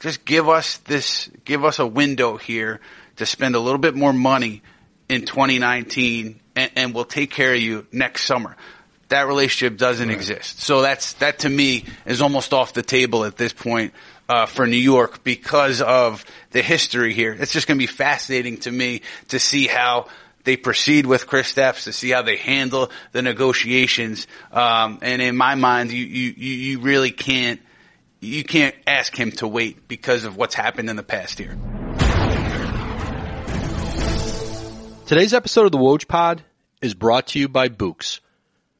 Just 0.00 0.26
give 0.26 0.50
us 0.50 0.76
this, 0.78 1.30
give 1.46 1.64
us 1.64 1.78
a 1.78 1.86
window 1.86 2.36
here 2.36 2.80
to 3.16 3.24
spend 3.24 3.54
a 3.54 3.60
little 3.60 3.80
bit 3.80 3.96
more 3.96 4.12
money 4.12 4.62
in 5.08 5.24
2019, 5.24 6.40
and, 6.54 6.70
and 6.76 6.94
we'll 6.94 7.06
take 7.06 7.30
care 7.30 7.54
of 7.54 7.60
you 7.60 7.86
next 7.90 8.26
summer." 8.26 8.54
That 9.08 9.26
relationship 9.26 9.78
doesn't 9.78 10.10
exist. 10.10 10.60
So 10.60 10.82
that's 10.82 11.14
that 11.14 11.40
to 11.40 11.48
me 11.48 11.84
is 12.04 12.20
almost 12.20 12.52
off 12.52 12.74
the 12.74 12.82
table 12.82 13.24
at 13.24 13.36
this 13.36 13.52
point 13.52 13.94
uh, 14.28 14.46
for 14.46 14.66
New 14.66 14.76
York 14.76 15.24
because 15.24 15.80
of 15.80 16.24
the 16.50 16.62
history 16.62 17.14
here. 17.14 17.32
It's 17.38 17.52
just 17.52 17.66
going 17.66 17.78
to 17.78 17.82
be 17.82 17.86
fascinating 17.86 18.58
to 18.58 18.70
me 18.70 19.02
to 19.28 19.38
see 19.38 19.66
how 19.66 20.08
they 20.44 20.56
proceed 20.56 21.06
with 21.06 21.26
Chris 21.26 21.52
Kristaps, 21.52 21.84
to 21.84 21.92
see 21.92 22.10
how 22.10 22.22
they 22.22 22.36
handle 22.36 22.90
the 23.12 23.22
negotiations. 23.22 24.26
Um, 24.52 24.98
and 25.02 25.20
in 25.22 25.36
my 25.36 25.54
mind, 25.54 25.92
you, 25.92 26.04
you 26.04 26.30
you 26.32 26.80
really 26.80 27.10
can't 27.10 27.60
you 28.20 28.44
can't 28.44 28.74
ask 28.86 29.14
him 29.16 29.32
to 29.32 29.48
wait 29.48 29.88
because 29.88 30.24
of 30.24 30.36
what's 30.36 30.54
happened 30.54 30.90
in 30.90 30.96
the 30.96 31.02
past 31.02 31.38
here. 31.38 31.56
Today's 35.06 35.32
episode 35.32 35.64
of 35.64 35.72
the 35.72 35.78
Woj 35.78 36.06
Pod 36.06 36.42
is 36.82 36.92
brought 36.92 37.28
to 37.28 37.38
you 37.38 37.48
by 37.48 37.68
Bouqs. 37.68 38.20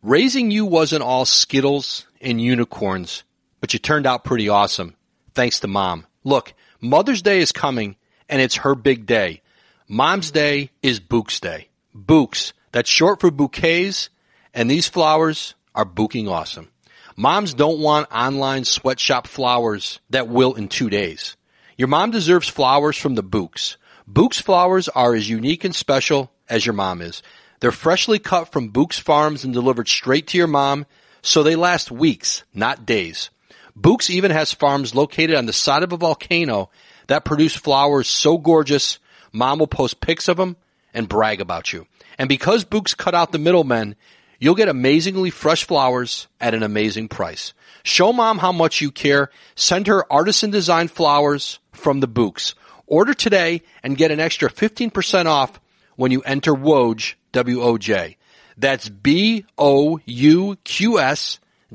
Raising 0.03 0.53
you 0.53 0.65
wasn't 0.65 1.03
all 1.03 1.25
Skittles 1.25 2.07
and 2.21 2.41
unicorns, 2.41 3.25
but 3.61 3.73
you 3.73 3.81
turned 3.81 4.07
out 4.07 4.23
pretty 4.23 4.49
awesome. 4.49 4.95
Thanks 5.35 5.59
to 5.61 5.67
mom. 5.67 6.07
Look, 6.23 6.55
Mother's 6.81 7.21
Day 7.21 7.41
is 7.41 7.51
coming 7.51 7.97
and 8.29 8.41
it's 8.41 8.57
her 8.57 8.77
big 8.77 9.07
day. 9.07 9.43
Mom's 9.89 10.31
Day 10.31 10.71
is 10.85 11.01
Bouqs 11.01 11.41
Day. 11.41 11.69
Bouqs, 11.97 12.53
that's 12.71 12.89
short 12.89 13.21
for 13.21 13.33
bouquets, 13.33 14.09
and 14.55 14.71
these 14.71 14.87
flowers 14.87 15.57
are 15.75 15.85
booking 15.85 16.29
awesome. 16.29 16.71
Moms 17.17 17.53
don't 17.55 17.81
want 17.81 18.13
online 18.13 18.65
sweatshop 18.65 19.27
flowers 19.27 19.99
that 20.11 20.29
wilt 20.29 20.59
in 20.59 20.69
two 20.69 20.91
days. 20.91 21.37
Your 21.77 21.89
mom 21.89 22.13
deserves 22.13 22.49
flowers 22.49 22.97
from 22.97 23.17
the 23.17 23.25
Bouqs. 23.25 23.77
Bouqs 24.09 24.41
flowers 24.41 24.89
are 24.89 25.17
as 25.17 25.29
unique 25.29 25.65
and 25.65 25.75
special 25.75 26.31
as 26.49 26.65
your 26.65 26.75
mom 26.75 27.03
is. 27.03 27.21
They're 27.61 27.73
freshly 27.73 28.19
cut 28.19 28.53
from 28.53 28.71
Bouqs 28.71 29.01
Farms 29.01 29.45
and 29.45 29.53
delivered 29.53 29.89
straight 29.89 30.29
to 30.29 30.39
your 30.39 30.47
mom, 30.47 30.87
so 31.23 31.43
they 31.43 31.57
last 31.57 31.91
weeks, 31.91 32.45
not 32.55 32.87
days. 32.87 33.31
Bouqs 33.79 34.11
even 34.11 34.31
has 34.31 34.53
farms 34.53 34.95
located 34.95 35.35
on 35.35 35.47
the 35.47 35.53
side 35.53 35.83
of 35.83 35.93
a 35.93 35.97
volcano 35.97 36.71
that 37.09 37.25
produce 37.25 37.57
flowers 37.57 38.09
so 38.09 38.39
gorgeous, 38.39 38.99
mom 39.33 39.59
will 39.59 39.67
post 39.67 40.01
pics 40.01 40.29
of 40.29 40.37
them 40.37 40.57
and 40.95 41.09
brag 41.09 41.41
about 41.41 41.73
you. 41.73 41.87
And 42.19 42.29
because 42.29 42.65
Bouqs 42.65 42.97
cut 42.97 43.15
out 43.15 43.33
the 43.33 43.39
middlemen, 43.39 43.97
you'll 44.39 44.55
get 44.55 44.69
amazingly 44.69 45.31
fresh 45.31 45.65
flowers 45.65 46.29
at 46.41 46.55
an 46.55 46.63
amazing 46.63 47.09
price. 47.09 47.53
Show 47.83 48.13
mom 48.13 48.39
how 48.39 48.53
much 48.53 48.81
you 48.81 48.91
care. 48.91 49.31
Send 49.55 49.87
her 49.87 50.11
artisan 50.13 50.51
designed 50.51 50.91
flowers 50.91 51.59
from 51.73 52.01
the 52.01 52.09
Bouqs. 52.09 52.55
Order 52.87 53.15
today 53.15 53.63
and 53.83 53.97
get 53.97 54.11
an 54.11 54.21
extra 54.21 54.51
15% 54.51 55.27
off 55.27 55.61
when 55.97 56.11
you 56.11 56.21
enter 56.23 56.53
Woj 56.53 57.15
W-O-J. 57.39 58.17
That's 58.57 58.89
B-O-U-Q-S 58.89 59.49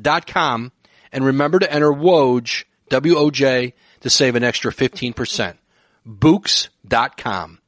dot 0.02 0.28
com. 0.28 0.74
And 1.14 1.24
remember 1.24 1.60
to 1.60 1.72
enter 1.72 1.90
Woj, 1.90 2.66
W-O-J, 2.90 3.74
to 4.02 4.10
save 4.10 4.36
an 4.36 4.44
extra 4.44 4.74
15%. 4.74 5.56
Bouqs.com. 6.06 7.60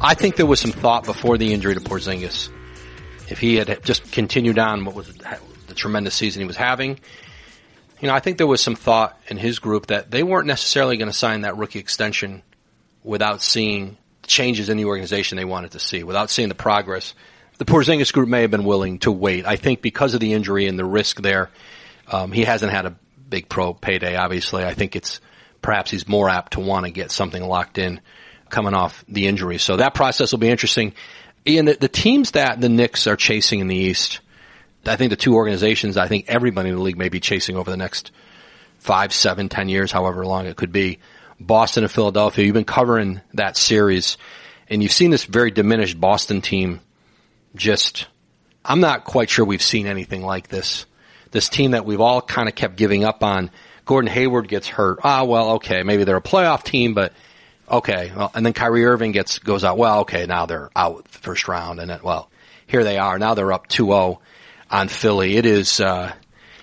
I 0.00 0.14
think 0.14 0.36
there 0.36 0.44
was 0.44 0.60
some 0.60 0.72
thought 0.72 1.04
before 1.04 1.38
the 1.38 1.54
injury 1.54 1.72
to 1.72 1.80
Porzingis. 1.80 2.50
If 3.30 3.40
he 3.40 3.56
had 3.56 3.82
just 3.82 4.12
continued 4.12 4.58
on 4.58 4.84
what 4.84 4.94
was 4.94 5.08
the 5.14 5.74
tremendous 5.74 6.14
season 6.14 6.42
he 6.42 6.46
was 6.46 6.56
having, 6.56 7.00
you 8.00 8.08
know, 8.08 8.14
I 8.14 8.20
think 8.20 8.36
there 8.36 8.46
was 8.46 8.60
some 8.60 8.76
thought 8.76 9.18
in 9.28 9.38
his 9.38 9.58
group 9.58 9.86
that 9.86 10.10
they 10.10 10.22
weren't 10.22 10.46
necessarily 10.46 10.98
going 10.98 11.10
to 11.10 11.16
sign 11.16 11.40
that 11.40 11.56
rookie 11.56 11.78
extension 11.78 12.42
without 13.02 13.40
seeing 13.40 13.96
changes 14.28 14.68
in 14.68 14.76
the 14.76 14.84
organization 14.84 15.36
they 15.36 15.44
wanted 15.44 15.72
to 15.72 15.78
see 15.80 16.04
without 16.04 16.30
seeing 16.30 16.48
the 16.48 16.54
progress. 16.54 17.14
the 17.58 17.64
Porzingis 17.64 18.12
group 18.12 18.28
may 18.28 18.42
have 18.42 18.50
been 18.50 18.64
willing 18.64 19.00
to 19.00 19.10
wait. 19.10 19.44
I 19.46 19.56
think 19.56 19.82
because 19.82 20.14
of 20.14 20.20
the 20.20 20.32
injury 20.32 20.66
and 20.66 20.78
the 20.78 20.84
risk 20.84 21.20
there, 21.20 21.50
um, 22.06 22.30
he 22.32 22.44
hasn't 22.44 22.72
had 22.72 22.86
a 22.86 22.96
big 23.28 23.48
pro 23.48 23.74
payday. 23.74 24.16
Obviously, 24.16 24.64
I 24.64 24.74
think 24.74 24.94
it's 24.94 25.20
perhaps 25.60 25.90
he's 25.90 26.06
more 26.08 26.28
apt 26.28 26.52
to 26.52 26.60
want 26.60 26.86
to 26.86 26.92
get 26.92 27.10
something 27.10 27.42
locked 27.42 27.78
in 27.78 28.00
coming 28.48 28.74
off 28.74 29.04
the 29.08 29.26
injury. 29.26 29.58
So 29.58 29.76
that 29.76 29.94
process 29.94 30.32
will 30.32 30.38
be 30.38 30.48
interesting. 30.48 30.94
Ian, 31.46 31.66
the, 31.66 31.74
the 31.74 31.88
teams 31.88 32.32
that 32.32 32.60
the 32.60 32.68
Knicks 32.68 33.06
are 33.06 33.16
chasing 33.16 33.60
in 33.60 33.66
the 33.66 33.76
East, 33.76 34.20
I 34.86 34.96
think 34.96 35.10
the 35.10 35.16
two 35.16 35.34
organizations 35.34 35.96
I 35.96 36.08
think 36.08 36.26
everybody 36.28 36.70
in 36.70 36.76
the 36.76 36.82
league 36.82 36.96
may 36.96 37.08
be 37.08 37.20
chasing 37.20 37.56
over 37.56 37.70
the 37.70 37.76
next 37.76 38.10
five, 38.78 39.12
seven, 39.12 39.48
ten 39.48 39.68
years, 39.68 39.92
however 39.92 40.24
long 40.24 40.46
it 40.46 40.56
could 40.56 40.72
be. 40.72 40.98
Boston 41.40 41.84
and 41.84 41.90
Philadelphia. 41.90 42.44
You've 42.44 42.54
been 42.54 42.64
covering 42.64 43.20
that 43.34 43.56
series, 43.56 44.18
and 44.68 44.82
you've 44.82 44.92
seen 44.92 45.10
this 45.10 45.24
very 45.24 45.50
diminished 45.50 46.00
Boston 46.00 46.40
team. 46.40 46.80
Just, 47.54 48.06
I'm 48.64 48.80
not 48.80 49.04
quite 49.04 49.30
sure 49.30 49.44
we've 49.44 49.62
seen 49.62 49.86
anything 49.86 50.22
like 50.22 50.48
this. 50.48 50.86
This 51.30 51.48
team 51.48 51.72
that 51.72 51.84
we've 51.84 52.00
all 52.00 52.20
kind 52.22 52.48
of 52.48 52.54
kept 52.54 52.76
giving 52.76 53.04
up 53.04 53.22
on. 53.22 53.50
Gordon 53.84 54.10
Hayward 54.10 54.48
gets 54.48 54.68
hurt. 54.68 54.98
Ah, 55.02 55.24
well, 55.24 55.52
okay, 55.52 55.82
maybe 55.82 56.04
they're 56.04 56.16
a 56.16 56.22
playoff 56.22 56.62
team, 56.62 56.94
but 56.94 57.12
okay. 57.70 58.12
Well, 58.14 58.30
and 58.34 58.44
then 58.44 58.52
Kyrie 58.52 58.84
Irving 58.84 59.12
gets 59.12 59.38
goes 59.38 59.64
out. 59.64 59.78
Well, 59.78 60.00
okay, 60.00 60.26
now 60.26 60.46
they're 60.46 60.70
out 60.76 61.08
first 61.08 61.48
round, 61.48 61.80
and 61.80 61.90
then, 61.90 62.00
well, 62.02 62.30
here 62.66 62.84
they 62.84 62.98
are. 62.98 63.18
Now 63.18 63.34
they're 63.34 63.52
up 63.52 63.68
2-0 63.68 64.18
on 64.70 64.88
Philly. 64.88 65.36
It 65.36 65.46
is 65.46 65.80
uh, 65.80 66.12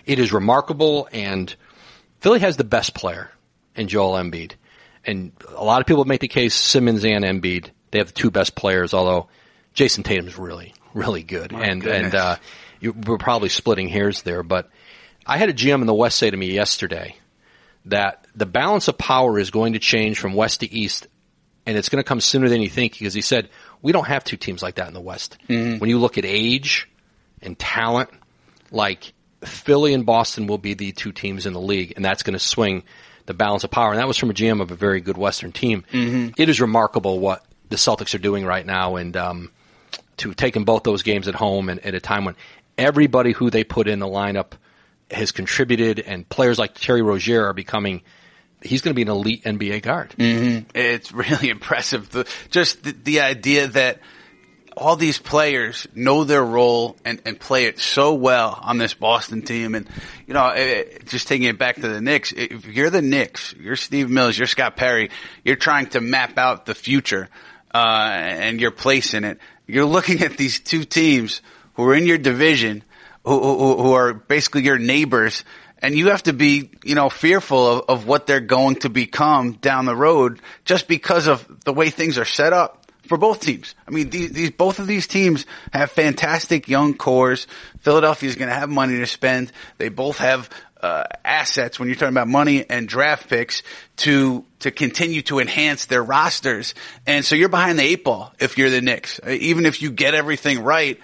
it 0.06 0.20
is 0.20 0.32
remarkable, 0.32 1.08
and 1.12 1.54
Philly 2.20 2.40
has 2.40 2.58
the 2.58 2.64
best 2.64 2.94
player 2.94 3.32
in 3.76 3.88
Joel 3.88 4.14
Embiid, 4.14 4.54
and 5.08 5.32
a 5.56 5.64
lot 5.64 5.82
of 5.82 5.88
people 5.88 6.06
make 6.06 6.22
the 6.22 6.28
case 6.28 6.56
Simmons 6.56 7.04
and 7.06 7.24
Embiid. 7.24 7.70
They 7.92 8.00
have 8.00 8.08
the 8.08 8.14
two 8.14 8.32
best 8.32 8.56
players, 8.56 8.94
although 8.94 9.28
Jayson 9.74 10.04
Tatum's 10.04 10.38
really 10.38 10.74
really 10.94 11.24
good, 11.24 11.52
My 11.52 11.66
and 11.66 11.82
goodness. 11.82 12.06
and 12.06 12.16
uh, 12.16 12.36
you, 12.80 12.94
we're 12.94 13.18
probably 13.18 13.50
splitting 13.50 13.88
hairs 13.90 14.22
there, 14.22 14.44
but 14.44 14.70
I 15.26 15.38
had 15.38 15.50
a 15.50 15.54
GM 15.54 15.82
in 15.82 15.88
the 15.88 15.94
West 15.94 16.18
say 16.18 16.30
to 16.30 16.38
me 16.38 16.54
yesterday 16.54 17.16
that 17.86 18.26
the 18.36 18.46
balance 18.46 18.88
of 18.88 18.98
power 18.98 19.38
is 19.38 19.52
going 19.52 19.74
to 19.74 19.80
change 19.80 20.20
from 20.20 20.34
West 20.34 20.62
to 20.62 20.72
East, 20.74 21.08
and 21.66 21.78
it's 21.78 21.90
going 21.90 22.02
to 22.04 22.08
come 22.08 22.22
sooner 22.22 22.48
than 22.50 22.62
you 22.62 22.70
think 22.70 22.94
because 22.98 23.14
he 23.14 23.22
said 23.22 23.50
we 23.82 23.92
don't 23.92 24.08
have 24.08 24.24
two 24.24 24.38
teams 24.38 24.64
like 24.64 24.76
that 24.76 24.88
in 24.88 24.94
the 24.94 25.02
West. 25.02 25.38
When 25.48 25.90
you 25.90 26.00
look 26.00 26.18
at 26.18 26.26
age 26.26 26.90
and 27.42 27.58
talent, 27.60 28.10
like 28.72 29.14
Philly 29.44 29.94
and 29.94 30.06
Boston 30.06 30.48
will 30.48 30.58
be 30.58 30.74
the 30.74 30.92
two 30.94 31.12
teams 31.12 31.46
in 31.46 31.54
the 31.54 31.62
league, 31.62 31.94
and 31.96 32.04
that's 32.06 32.24
going 32.24 32.34
to 32.34 32.40
swing 32.40 32.84
the 33.26 33.34
balance 33.34 33.64
of 33.64 33.72
power. 33.72 33.92
And 33.92 34.00
that 34.00 34.08
was 34.08 34.18
from 34.18 34.30
a 34.30 34.34
GM 34.34 34.62
of 34.62 34.72
a 34.72 34.76
very 34.76 35.02
good 35.02 35.18
Western 35.18 35.52
team. 35.52 35.84
It 36.38 36.50
is 36.50 36.62
remarkable 36.62 37.20
what 37.20 37.44
the 37.70 37.76
Celtics 37.76 38.14
are 38.14 38.20
doing 38.20 38.46
right 38.46 38.66
now, 38.66 38.96
and 38.96 39.16
um, 39.18 39.52
to 40.18 40.34
taking 40.34 40.64
both 40.66 40.84
those 40.84 41.02
games 41.04 41.28
at 41.28 41.36
home 41.36 41.70
and 41.70 41.84
at 41.86 41.96
a 41.96 42.00
time 42.00 42.26
when 42.26 42.36
everybody 42.78 43.32
who 43.32 43.50
they 43.50 43.64
put 43.64 43.88
in 43.88 44.00
the 44.00 44.08
lineup 44.08 44.52
has 45.12 45.32
contributed, 45.32 46.00
and 46.00 46.28
players 46.30 46.58
like 46.60 46.74
Terry 46.76 47.02
Rozier 47.02 47.48
are 47.48 47.54
becoming. 47.54 48.02
He's 48.62 48.82
going 48.82 48.92
to 48.92 48.96
be 48.96 49.04
an 49.04 49.10
elite 49.10 49.44
NBA 49.44 49.84
guard. 49.84 50.16
It's 50.74 51.12
really 51.12 51.50
impressive. 51.58 52.10
The, 52.10 52.28
just 52.50 52.84
the, 52.84 52.92
the 52.92 53.20
idea 53.22 53.68
that 53.68 54.00
all 54.78 54.96
these 54.96 55.18
players 55.18 55.88
know 55.96 56.24
their 56.24 56.44
role 56.44 56.98
and, 57.06 57.22
and 57.26 57.40
play 57.40 57.66
it 57.66 57.80
so 57.80 58.14
well 58.14 58.58
on 58.62 58.78
this 58.78 58.94
Boston 58.94 59.42
team. 59.42 59.76
And, 59.76 59.88
you 60.28 60.34
know, 60.34 60.50
eh, 60.50 60.84
just 61.06 61.28
taking 61.28 61.48
it 61.48 61.58
back 61.58 61.76
to 61.76 61.88
the 61.88 62.02
Knicks, 62.02 62.34
if 62.34 62.66
you're 62.66 62.90
the 62.90 63.02
Knicks, 63.02 63.54
you're 63.54 63.76
Steve 63.76 64.10
Mills, 64.10 64.38
you're 64.38 64.48
Scott 64.48 64.76
Perry, 64.76 65.10
you're 65.44 65.56
trying 65.56 65.88
to 65.88 66.02
map 66.02 66.38
out 66.38 66.66
the 66.66 66.76
future, 66.76 67.30
uh, 67.74 68.10
and 68.12 68.60
your 68.60 68.72
place 68.72 69.14
in 69.14 69.24
it. 69.24 69.40
You're 69.68 69.86
looking 69.86 70.22
at 70.22 70.38
these 70.38 70.60
two 70.60 70.84
teams 70.84 71.42
who 71.74 71.84
are 71.84 71.96
in 71.96 72.06
your 72.06 72.18
division, 72.18 72.84
who, 73.24 73.40
who, 73.40 73.84
who 73.84 73.94
are 73.94 74.14
basically 74.14 74.64
your 74.64 74.78
neighbors, 74.78 75.44
and 75.80 75.96
you 75.96 76.10
have 76.10 76.24
to 76.24 76.34
be, 76.34 76.70
you 76.84 76.96
know, 76.96 77.10
fearful 77.10 77.80
of, 77.80 77.86
of 77.90 78.08
what 78.08 78.28
they're 78.28 78.40
going 78.40 78.76
to 78.78 78.90
become 78.90 79.54
down 79.54 79.86
the 79.86 79.96
road 79.96 80.42
just 80.64 80.88
because 80.88 81.28
of 81.28 81.48
the 81.66 81.74
way 81.74 81.90
things 81.90 82.18
are 82.18 82.26
set 82.26 82.54
up 82.54 82.85
for 83.08 83.18
both 83.18 83.40
teams. 83.40 83.76
I 83.88 83.92
mean, 83.92 84.10
these, 84.10 84.32
these 84.32 84.52
both 84.52 84.80
of 84.80 84.88
these 84.88 85.08
teams 85.08 85.46
have 85.74 85.92
fantastic 85.92 86.68
young 86.68 86.94
cores. 86.94 87.48
Philadelphia's 87.80 88.36
going 88.36 88.50
to 88.50 88.56
have 88.56 88.70
money 88.70 88.98
to 88.98 89.08
spend. 89.08 89.52
They 89.78 89.90
both 89.90 90.18
have 90.18 90.50
uh, 90.82 91.04
assets 91.24 91.80
when 91.80 91.90
you're 91.90 91.96
talking 91.96 92.14
about 92.14 92.28
money 92.28 92.70
and 92.70 92.88
draft 92.88 93.28
picks 93.30 93.64
to 93.98 94.46
to 94.60 94.72
continue 94.72 95.22
to 95.24 95.40
enhance 95.40 95.86
their 95.86 96.04
rosters. 96.04 96.76
And 97.08 97.26
so 97.26 97.36
you're 97.36 97.50
behind 97.50 97.80
the 97.80 97.84
eight 97.84 98.04
ball 98.04 98.34
if 98.40 98.58
you're 98.58 98.70
the 98.70 98.82
Knicks. 98.82 99.20
Uh, 99.26 99.32
Even 99.32 99.66
if 99.66 99.82
you 99.82 99.92
get 99.92 100.14
everything 100.14 100.64
right, 100.64 101.00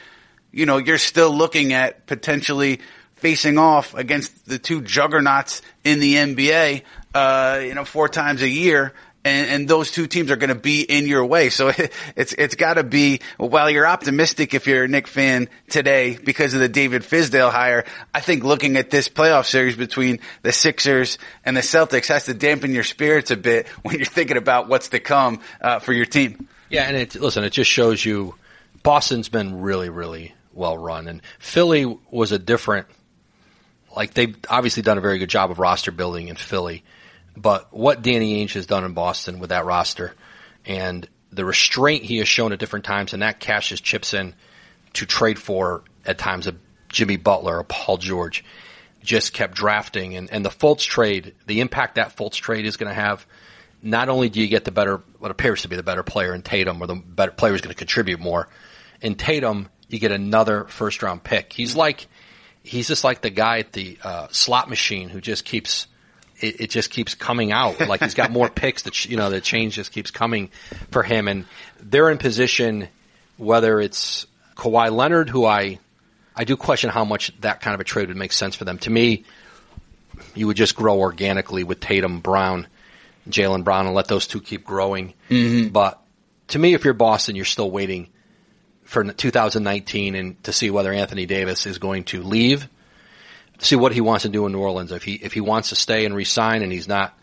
you 0.51 0.65
know, 0.65 0.77
you're 0.77 0.97
still 0.97 1.31
looking 1.31 1.73
at 1.73 2.05
potentially 2.05 2.81
facing 3.15 3.57
off 3.57 3.93
against 3.93 4.47
the 4.47 4.59
two 4.59 4.81
juggernauts 4.81 5.61
in 5.83 5.99
the 5.99 6.15
NBA, 6.15 6.81
uh, 7.13 7.61
you 7.63 7.73
know, 7.73 7.85
four 7.85 8.09
times 8.09 8.41
a 8.41 8.49
year. 8.49 8.93
And, 9.23 9.49
and 9.49 9.67
those 9.67 9.91
two 9.91 10.07
teams 10.07 10.31
are 10.31 10.35
going 10.35 10.49
to 10.49 10.55
be 10.55 10.81
in 10.81 11.05
your 11.05 11.23
way. 11.25 11.49
So 11.49 11.71
it's, 12.15 12.33
it's 12.33 12.55
got 12.55 12.75
to 12.75 12.83
be, 12.83 13.21
while 13.37 13.69
you're 13.69 13.85
optimistic 13.85 14.53
if 14.53 14.65
you're 14.65 14.85
a 14.85 14.87
Knick 14.87 15.07
fan 15.07 15.47
today 15.69 16.17
because 16.17 16.55
of 16.55 16.59
the 16.59 16.69
David 16.69 17.03
Fizdale 17.03 17.51
hire, 17.51 17.85
I 18.13 18.19
think 18.19 18.43
looking 18.43 18.77
at 18.77 18.89
this 18.89 19.09
playoff 19.09 19.45
series 19.45 19.75
between 19.75 20.19
the 20.41 20.51
Sixers 20.51 21.19
and 21.45 21.55
the 21.55 21.61
Celtics 21.61 22.07
has 22.07 22.25
to 22.25 22.33
dampen 22.33 22.73
your 22.73 22.83
spirits 22.83 23.29
a 23.29 23.37
bit 23.37 23.67
when 23.83 23.97
you're 23.97 24.05
thinking 24.05 24.37
about 24.37 24.67
what's 24.67 24.89
to 24.89 24.99
come, 24.99 25.41
uh, 25.61 25.79
for 25.79 25.93
your 25.93 26.05
team. 26.05 26.47
Yeah, 26.71 26.83
and 26.83 26.95
it 26.95 27.15
listen, 27.15 27.43
it 27.43 27.49
just 27.49 27.69
shows 27.69 28.03
you 28.03 28.35
Boston's 28.81 29.29
been 29.29 29.61
really, 29.61 29.89
really 29.89 30.33
well 30.53 30.77
run, 30.77 31.07
and 31.07 31.21
Philly 31.37 31.85
was 32.09 32.31
a 32.31 32.39
different. 32.39 32.87
Like 33.95 34.13
they've 34.13 34.37
obviously 34.49 34.83
done 34.83 34.97
a 34.97 35.01
very 35.01 35.17
good 35.17 35.29
job 35.29 35.51
of 35.51 35.59
roster 35.59 35.91
building 35.91 36.29
in 36.29 36.37
Philly, 36.37 36.83
but 37.35 37.73
what 37.73 38.01
Danny 38.01 38.43
Ainge 38.43 38.53
has 38.53 38.65
done 38.65 38.83
in 38.83 38.93
Boston 38.93 39.39
with 39.39 39.49
that 39.49 39.65
roster, 39.65 40.13
and 40.65 41.07
the 41.31 41.45
restraint 41.45 42.03
he 42.03 42.17
has 42.17 42.27
shown 42.27 42.51
at 42.51 42.59
different 42.59 42.85
times, 42.85 43.13
and 43.13 43.21
that 43.21 43.39
cashes 43.39 43.81
chips 43.81 44.13
in 44.13 44.35
to 44.93 45.05
trade 45.05 45.39
for 45.39 45.83
at 46.05 46.17
times 46.17 46.47
a 46.47 46.55
Jimmy 46.89 47.17
Butler, 47.17 47.59
a 47.59 47.63
Paul 47.63 47.97
George, 47.97 48.43
just 49.01 49.33
kept 49.33 49.55
drafting, 49.55 50.15
and 50.15 50.31
and 50.31 50.45
the 50.45 50.49
Fultz 50.49 50.85
trade, 50.85 51.33
the 51.47 51.61
impact 51.61 51.95
that 51.95 52.15
Fultz 52.15 52.35
trade 52.35 52.65
is 52.65 52.77
going 52.77 52.93
to 52.93 53.01
have 53.01 53.25
not 53.81 54.09
only 54.09 54.29
do 54.29 54.41
you 54.41 54.47
get 54.47 54.63
the 54.63 54.71
better, 54.71 55.01
what 55.19 55.31
appears 55.31 55.63
to 55.63 55.67
be 55.67 55.75
the 55.75 55.83
better 55.83 56.03
player 56.03 56.33
in 56.33 56.41
Tatum, 56.41 56.81
or 56.81 56.87
the 56.87 56.95
better 56.95 57.31
player 57.31 57.53
is 57.53 57.61
going 57.61 57.73
to 57.73 57.77
contribute 57.77 58.19
more. 58.19 58.47
In 59.01 59.15
Tatum, 59.15 59.69
you 59.87 59.99
get 59.99 60.11
another 60.11 60.65
first 60.65 61.01
round 61.01 61.23
pick. 61.23 61.53
He's 61.53 61.75
like, 61.75 62.07
he's 62.63 62.87
just 62.87 63.03
like 63.03 63.21
the 63.21 63.29
guy 63.29 63.59
at 63.59 63.73
the 63.73 63.97
uh, 64.03 64.27
slot 64.31 64.69
machine 64.69 65.09
who 65.09 65.19
just 65.19 65.45
keeps, 65.45 65.87
it, 66.41 66.61
it 66.61 66.69
just 66.69 66.89
keeps 66.89 67.15
coming 67.15 67.51
out. 67.51 67.79
Like 67.79 68.01
he's 68.01 68.13
got 68.13 68.31
more 68.31 68.49
picks 68.55 68.83
that, 68.83 69.05
you 69.05 69.17
know, 69.17 69.29
the 69.29 69.41
change 69.41 69.75
just 69.75 69.91
keeps 69.91 70.11
coming 70.11 70.49
for 70.91 71.03
him. 71.03 71.27
And 71.27 71.45
they're 71.79 72.09
in 72.09 72.17
position, 72.17 72.87
whether 73.37 73.79
it's 73.79 74.25
Kawhi 74.55 74.91
Leonard, 74.91 75.29
who 75.29 75.45
I, 75.45 75.79
I 76.35 76.43
do 76.43 76.57
question 76.57 76.89
how 76.89 77.05
much 77.05 77.31
that 77.41 77.61
kind 77.61 77.73
of 77.73 77.79
a 77.79 77.83
trade 77.83 78.07
would 78.07 78.17
make 78.17 78.31
sense 78.31 78.55
for 78.55 78.65
them. 78.65 78.77
To 78.79 78.89
me, 78.89 79.23
you 80.35 80.47
would 80.47 80.57
just 80.57 80.75
grow 80.75 80.99
organically 80.99 81.63
with 81.63 81.79
Tatum, 81.79 82.19
Brown, 82.19 82.67
Jaylen 83.29 83.63
Brown, 83.63 83.85
and 83.85 83.95
let 83.95 84.07
those 84.07 84.27
two 84.27 84.41
keep 84.41 84.65
growing. 84.65 85.13
Mm-hmm. 85.29 85.69
But 85.69 86.01
to 86.49 86.59
me, 86.59 86.73
if 86.73 86.85
you're 86.85 86.93
Boston, 86.93 87.35
you're 87.35 87.45
still 87.45 87.69
waiting 87.69 88.09
for 88.83 89.03
2019 89.03 90.15
and 90.15 90.43
to 90.43 90.51
see 90.51 90.69
whether 90.69 90.91
Anthony 90.91 91.25
Davis 91.25 91.65
is 91.65 91.77
going 91.77 92.03
to 92.05 92.21
leave, 92.21 92.67
see 93.61 93.75
what 93.75 93.93
he 93.93 94.01
wants 94.01 94.23
to 94.23 94.29
do 94.29 94.45
in 94.45 94.51
New 94.51 94.59
Orleans. 94.59 94.91
If 94.91 95.03
he 95.03 95.13
if 95.13 95.33
he 95.33 95.41
wants 95.41 95.69
to 95.69 95.75
stay 95.75 96.05
and 96.05 96.15
resign, 96.15 96.63
and 96.63 96.71
he's 96.71 96.87
not, 96.87 97.17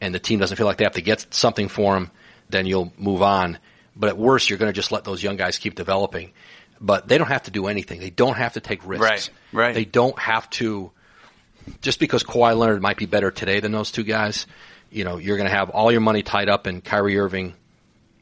and 0.00 0.14
the 0.14 0.18
team 0.18 0.38
doesn't 0.38 0.56
feel 0.56 0.66
like 0.66 0.78
they 0.78 0.84
have 0.84 0.94
to 0.94 1.02
get 1.02 1.26
something 1.34 1.68
for 1.68 1.96
him, 1.96 2.10
then 2.48 2.66
you'll 2.66 2.92
move 2.96 3.22
on. 3.22 3.58
But 3.94 4.08
at 4.08 4.18
worst, 4.18 4.50
you're 4.50 4.58
going 4.58 4.72
to 4.72 4.76
just 4.76 4.90
let 4.90 5.04
those 5.04 5.22
young 5.22 5.36
guys 5.36 5.58
keep 5.58 5.74
developing. 5.74 6.32
But 6.80 7.06
they 7.06 7.18
don't 7.18 7.28
have 7.28 7.44
to 7.44 7.50
do 7.50 7.66
anything. 7.66 8.00
They 8.00 8.10
don't 8.10 8.36
have 8.36 8.54
to 8.54 8.60
take 8.60 8.84
risks. 8.86 9.02
Right, 9.02 9.30
right. 9.52 9.74
They 9.74 9.84
don't 9.84 10.18
have 10.18 10.50
to 10.50 10.90
just 11.80 11.98
because 11.98 12.22
Kawhi 12.22 12.56
Leonard 12.56 12.82
might 12.82 12.96
be 12.96 13.06
better 13.06 13.30
today 13.30 13.60
than 13.60 13.72
those 13.72 13.90
two 13.90 14.02
guys, 14.02 14.46
you 14.90 15.04
know, 15.04 15.16
you're 15.16 15.36
going 15.36 15.48
to 15.48 15.54
have 15.54 15.70
all 15.70 15.90
your 15.92 16.00
money 16.00 16.22
tied 16.22 16.48
up 16.48 16.66
in 16.66 16.80
Kyrie 16.80 17.18
Irving, 17.18 17.54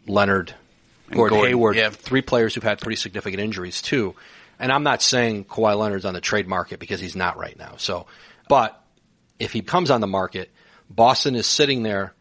Leonard, 0.06 0.54
Gordon, 1.10 1.38
Gordon, 1.38 1.50
Hayward, 1.50 1.76
yeah. 1.76 1.90
three 1.90 2.22
players 2.22 2.54
who've 2.54 2.64
had 2.64 2.80
pretty 2.80 2.96
significant 2.96 3.42
injuries 3.42 3.82
too. 3.82 4.14
And 4.60 4.70
I'm 4.70 4.82
not 4.82 5.02
saying 5.02 5.46
Kawhi 5.46 5.76
Leonard's 5.76 6.04
on 6.04 6.14
the 6.14 6.20
trade 6.20 6.46
market 6.46 6.78
because 6.78 7.00
he's 7.00 7.16
not 7.16 7.38
right 7.38 7.58
now. 7.58 7.74
So, 7.78 8.06
but 8.48 8.80
if 9.38 9.52
he 9.52 9.62
comes 9.62 9.90
on 9.90 10.00
the 10.00 10.06
market, 10.06 10.50
Boston 10.88 11.34
is 11.34 11.46
sitting 11.46 11.82
there. 11.82 12.12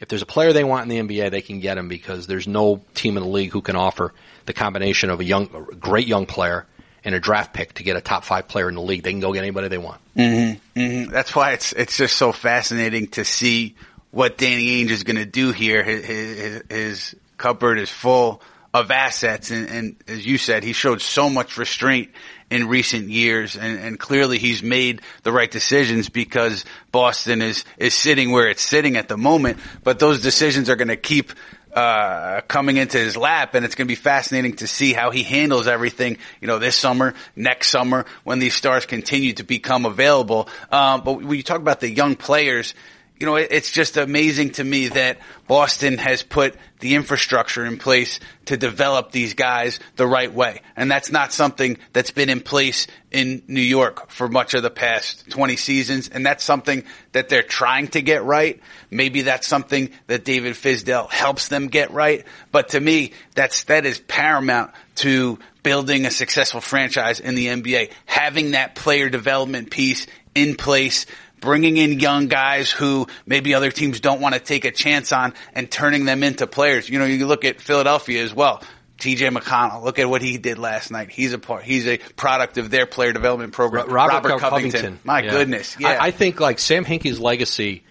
If 0.00 0.08
there's 0.08 0.22
a 0.22 0.26
player 0.26 0.52
they 0.52 0.64
want 0.64 0.90
in 0.90 1.06
the 1.06 1.16
NBA, 1.16 1.30
they 1.30 1.40
can 1.40 1.60
get 1.60 1.78
him 1.78 1.88
because 1.88 2.26
there's 2.26 2.48
no 2.48 2.82
team 2.94 3.16
in 3.16 3.22
the 3.22 3.28
league 3.28 3.52
who 3.52 3.62
can 3.62 3.76
offer 3.76 4.12
the 4.44 4.52
combination 4.52 5.08
of 5.08 5.20
a 5.20 5.24
young, 5.24 5.48
a 5.54 5.74
great 5.76 6.08
young 6.08 6.26
player 6.26 6.66
and 7.04 7.14
a 7.14 7.20
draft 7.20 7.52
pick 7.54 7.74
to 7.74 7.84
get 7.84 7.96
a 7.96 8.00
top 8.00 8.24
five 8.24 8.48
player 8.48 8.68
in 8.68 8.74
the 8.74 8.82
league. 8.82 9.02
They 9.04 9.12
can 9.12 9.20
go 9.20 9.32
get 9.32 9.40
anybody 9.40 9.68
they 9.68 9.78
want. 9.78 10.00
Mm-hmm. 10.16 11.10
That's 11.10 11.34
why 11.34 11.52
it's 11.52 11.72
it's 11.72 11.96
just 11.96 12.16
so 12.16 12.32
fascinating 12.32 13.08
to 13.08 13.24
see 13.24 13.76
what 14.10 14.36
Danny 14.36 14.84
Ainge 14.84 14.90
is 14.90 15.04
going 15.04 15.16
to 15.16 15.26
do 15.26 15.52
here. 15.52 15.82
His, 15.82 16.04
his, 16.04 16.62
his 16.68 17.16
cupboard 17.36 17.78
is 17.78 17.90
full 17.90 18.42
of 18.74 18.90
assets. 18.90 19.52
And, 19.52 19.68
and 19.68 19.96
as 20.08 20.26
you 20.26 20.36
said, 20.36 20.64
he 20.64 20.72
showed 20.72 21.00
so 21.00 21.30
much 21.30 21.56
restraint 21.56 22.10
in 22.50 22.68
recent 22.68 23.08
years 23.08 23.56
and, 23.56 23.78
and 23.78 23.98
clearly 23.98 24.38
he's 24.38 24.62
made 24.62 25.00
the 25.22 25.32
right 25.32 25.50
decisions 25.50 26.08
because 26.08 26.64
Boston 26.90 27.40
is, 27.40 27.64
is 27.78 27.94
sitting 27.94 28.32
where 28.32 28.48
it's 28.48 28.62
sitting 28.62 28.96
at 28.96 29.08
the 29.08 29.16
moment. 29.16 29.58
But 29.84 30.00
those 30.00 30.20
decisions 30.20 30.68
are 30.68 30.76
going 30.76 30.88
to 30.88 30.96
keep 30.96 31.32
uh, 31.72 32.40
coming 32.42 32.76
into 32.76 32.98
his 32.98 33.16
lap, 33.16 33.54
and 33.54 33.64
it's 33.64 33.74
going 33.74 33.88
to 33.88 33.90
be 33.90 33.96
fascinating 33.96 34.54
to 34.54 34.66
see 34.68 34.92
how 34.92 35.10
he 35.10 35.24
handles 35.24 35.66
everything. 35.66 36.18
You 36.40 36.46
know, 36.46 36.60
this 36.60 36.76
summer, 36.76 37.14
next 37.34 37.68
summer, 37.68 38.06
when 38.22 38.38
these 38.38 38.54
stars 38.54 38.86
continue 38.86 39.32
to 39.32 39.42
become 39.42 39.84
available. 39.84 40.48
Um, 40.70 41.02
but 41.02 41.14
when 41.14 41.36
you 41.36 41.42
talk 41.42 41.58
about 41.58 41.80
the 41.80 41.90
young 41.90 42.14
players, 42.14 42.74
you 43.18 43.26
know, 43.26 43.36
it's 43.36 43.70
just 43.70 43.96
amazing 43.96 44.50
to 44.52 44.64
me 44.64 44.88
that 44.88 45.18
Boston 45.46 45.98
has 45.98 46.24
put 46.24 46.56
the 46.80 46.96
infrastructure 46.96 47.64
in 47.64 47.78
place 47.78 48.18
to 48.46 48.56
develop 48.56 49.12
these 49.12 49.34
guys 49.34 49.78
the 49.94 50.06
right 50.06 50.32
way. 50.32 50.62
And 50.74 50.90
that's 50.90 51.12
not 51.12 51.32
something 51.32 51.78
that's 51.92 52.10
been 52.10 52.28
in 52.28 52.40
place 52.40 52.88
in 53.12 53.42
New 53.46 53.60
York 53.60 54.10
for 54.10 54.28
much 54.28 54.54
of 54.54 54.64
the 54.64 54.70
past 54.70 55.30
20 55.30 55.54
seasons. 55.54 56.08
And 56.08 56.26
that's 56.26 56.42
something 56.42 56.82
that 57.12 57.28
they're 57.28 57.44
trying 57.44 57.86
to 57.88 58.02
get 58.02 58.24
right. 58.24 58.60
Maybe 58.90 59.22
that's 59.22 59.46
something 59.46 59.90
that 60.08 60.24
David 60.24 60.54
Fizdale 60.54 61.08
helps 61.08 61.46
them 61.46 61.68
get 61.68 61.92
right. 61.92 62.24
But 62.50 62.70
to 62.70 62.80
me, 62.80 63.12
that's, 63.36 63.62
that 63.64 63.86
is 63.86 64.00
paramount 64.00 64.72
to 64.96 65.38
building 65.62 66.04
a 66.04 66.10
successful 66.10 66.60
franchise 66.60 67.20
in 67.20 67.36
the 67.36 67.46
NBA. 67.46 67.92
Having 68.06 68.50
that 68.50 68.74
player 68.74 69.08
development 69.08 69.70
piece 69.70 70.08
in 70.34 70.56
place 70.56 71.06
bringing 71.44 71.76
in 71.76 72.00
young 72.00 72.26
guys 72.26 72.70
who 72.70 73.06
maybe 73.26 73.54
other 73.54 73.70
teams 73.70 74.00
don't 74.00 74.20
want 74.20 74.34
to 74.34 74.40
take 74.40 74.64
a 74.64 74.70
chance 74.70 75.12
on 75.12 75.34
and 75.52 75.70
turning 75.70 76.06
them 76.06 76.22
into 76.22 76.46
players. 76.46 76.88
You 76.88 76.98
know, 76.98 77.04
you 77.04 77.26
look 77.26 77.44
at 77.44 77.60
Philadelphia 77.60 78.24
as 78.24 78.34
well. 78.34 78.62
TJ 78.98 79.36
McConnell, 79.36 79.82
look 79.82 79.98
at 79.98 80.08
what 80.08 80.22
he 80.22 80.38
did 80.38 80.58
last 80.58 80.90
night. 80.90 81.10
He's 81.10 81.32
a 81.32 81.38
part, 81.38 81.64
he's 81.64 81.86
a 81.86 81.98
product 82.16 82.58
of 82.58 82.70
their 82.70 82.86
player 82.86 83.12
development 83.12 83.52
program. 83.52 83.88
Robert, 83.88 84.28
Robert 84.28 84.40
Covington. 84.40 84.70
Covington. 84.80 85.00
My 85.04 85.20
yeah. 85.20 85.30
goodness. 85.30 85.76
Yeah. 85.78 85.88
I, 85.88 86.06
I, 86.06 86.10
think 86.10 86.40
like 86.40 86.58
Sam 86.58 86.84
Hinkie's 86.84 87.20
legacy, 87.20 87.82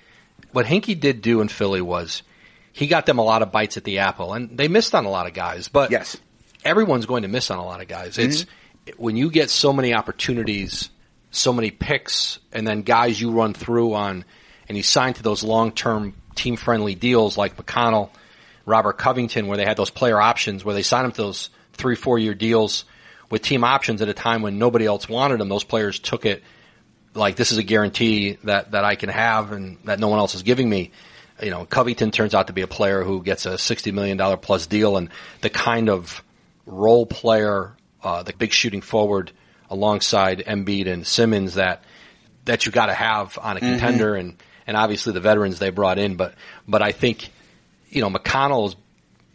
what 0.53 0.65
Hinkie 0.65 0.99
did 0.99 1.21
do 1.21 1.41
in 1.41 1.49
Philly 1.49 1.81
was 1.81 2.23
he 2.71 2.87
got 2.87 3.05
them 3.05 3.19
a 3.19 3.23
lot 3.23 3.41
of 3.41 3.51
bites 3.51 3.77
at 3.77 3.83
the 3.83 3.99
apple 3.99 4.33
and 4.33 4.57
they 4.57 4.67
missed 4.67 4.95
on 4.95 5.05
a 5.05 5.09
lot 5.09 5.27
of 5.27 5.33
guys, 5.33 5.67
but 5.67 5.91
yes. 5.91 6.17
everyone's 6.63 7.05
going 7.05 7.23
to 7.23 7.27
miss 7.27 7.51
on 7.51 7.59
a 7.59 7.65
lot 7.65 7.81
of 7.81 7.87
guys. 7.87 8.17
It's 8.17 8.45
mm-hmm. 8.45 9.03
when 9.03 9.17
you 9.17 9.29
get 9.29 9.49
so 9.49 9.73
many 9.73 9.93
opportunities 9.93 10.89
so 11.33 11.51
many 11.51 11.71
picks 11.71 12.39
and 12.51 12.65
then 12.65 12.83
guys 12.83 13.19
you 13.19 13.31
run 13.31 13.53
through 13.53 13.93
on, 13.93 14.23
and 14.67 14.77
he 14.77 14.83
signed 14.83 15.17
to 15.17 15.23
those 15.23 15.43
long 15.43 15.71
term 15.71 16.13
team 16.35 16.55
friendly 16.55 16.95
deals 16.95 17.37
like 17.37 17.57
McConnell, 17.57 18.09
Robert 18.65 18.97
Covington, 18.97 19.47
where 19.47 19.57
they 19.57 19.65
had 19.65 19.75
those 19.75 19.89
player 19.89 20.19
options, 20.19 20.63
where 20.63 20.75
they 20.75 20.83
signed 20.83 21.05
him 21.05 21.11
to 21.11 21.21
those 21.23 21.49
three, 21.73 21.95
four 21.95 22.17
year 22.17 22.33
deals 22.33 22.85
with 23.29 23.41
team 23.41 23.63
options 23.63 24.01
at 24.01 24.09
a 24.09 24.13
time 24.13 24.41
when 24.41 24.59
nobody 24.59 24.85
else 24.85 25.09
wanted 25.09 25.39
them. 25.39 25.49
Those 25.49 25.63
players 25.63 25.99
took 25.99 26.25
it 26.25 26.43
like 27.15 27.35
this 27.35 27.51
is 27.51 27.57
a 27.57 27.63
guarantee 27.63 28.37
that, 28.43 28.71
that 28.71 28.83
I 28.83 28.95
can 28.95 29.09
have 29.09 29.51
and 29.51 29.79
that 29.85 29.99
no 29.99 30.07
one 30.07 30.19
else 30.19 30.35
is 30.35 30.43
giving 30.43 30.69
me. 30.69 30.91
You 31.41 31.49
know, 31.49 31.65
Covington 31.65 32.11
turns 32.11 32.35
out 32.35 32.47
to 32.47 32.53
be 32.53 32.61
a 32.61 32.67
player 32.67 33.03
who 33.03 33.23
gets 33.23 33.45
a 33.45 33.53
$60 33.53 33.91
million 33.91 34.37
plus 34.37 34.67
deal 34.67 34.97
and 34.97 35.09
the 35.41 35.49
kind 35.49 35.89
of 35.89 36.23
role 36.65 37.05
player, 37.05 37.75
uh, 38.03 38.23
the 38.23 38.33
big 38.33 38.51
shooting 38.51 38.81
forward 38.81 39.31
alongside 39.73 40.39
Embiid 40.39 40.87
and 40.87 41.05
Simmons 41.05 41.55
that 41.55 41.83
that 42.45 42.65
you 42.65 42.71
got 42.71 42.87
to 42.87 42.93
have 42.93 43.37
on 43.41 43.57
a 43.57 43.59
mm-hmm. 43.59 43.71
contender, 43.71 44.15
and 44.15 44.37
and 44.67 44.77
obviously 44.77 45.13
the 45.13 45.19
veterans 45.19 45.59
they 45.59 45.71
brought 45.71 45.97
in. 45.97 46.15
But 46.15 46.35
but 46.67 46.81
I 46.81 46.91
think 46.91 47.31
you 47.89 48.01
know 48.01 48.09
McConnell's 48.09 48.75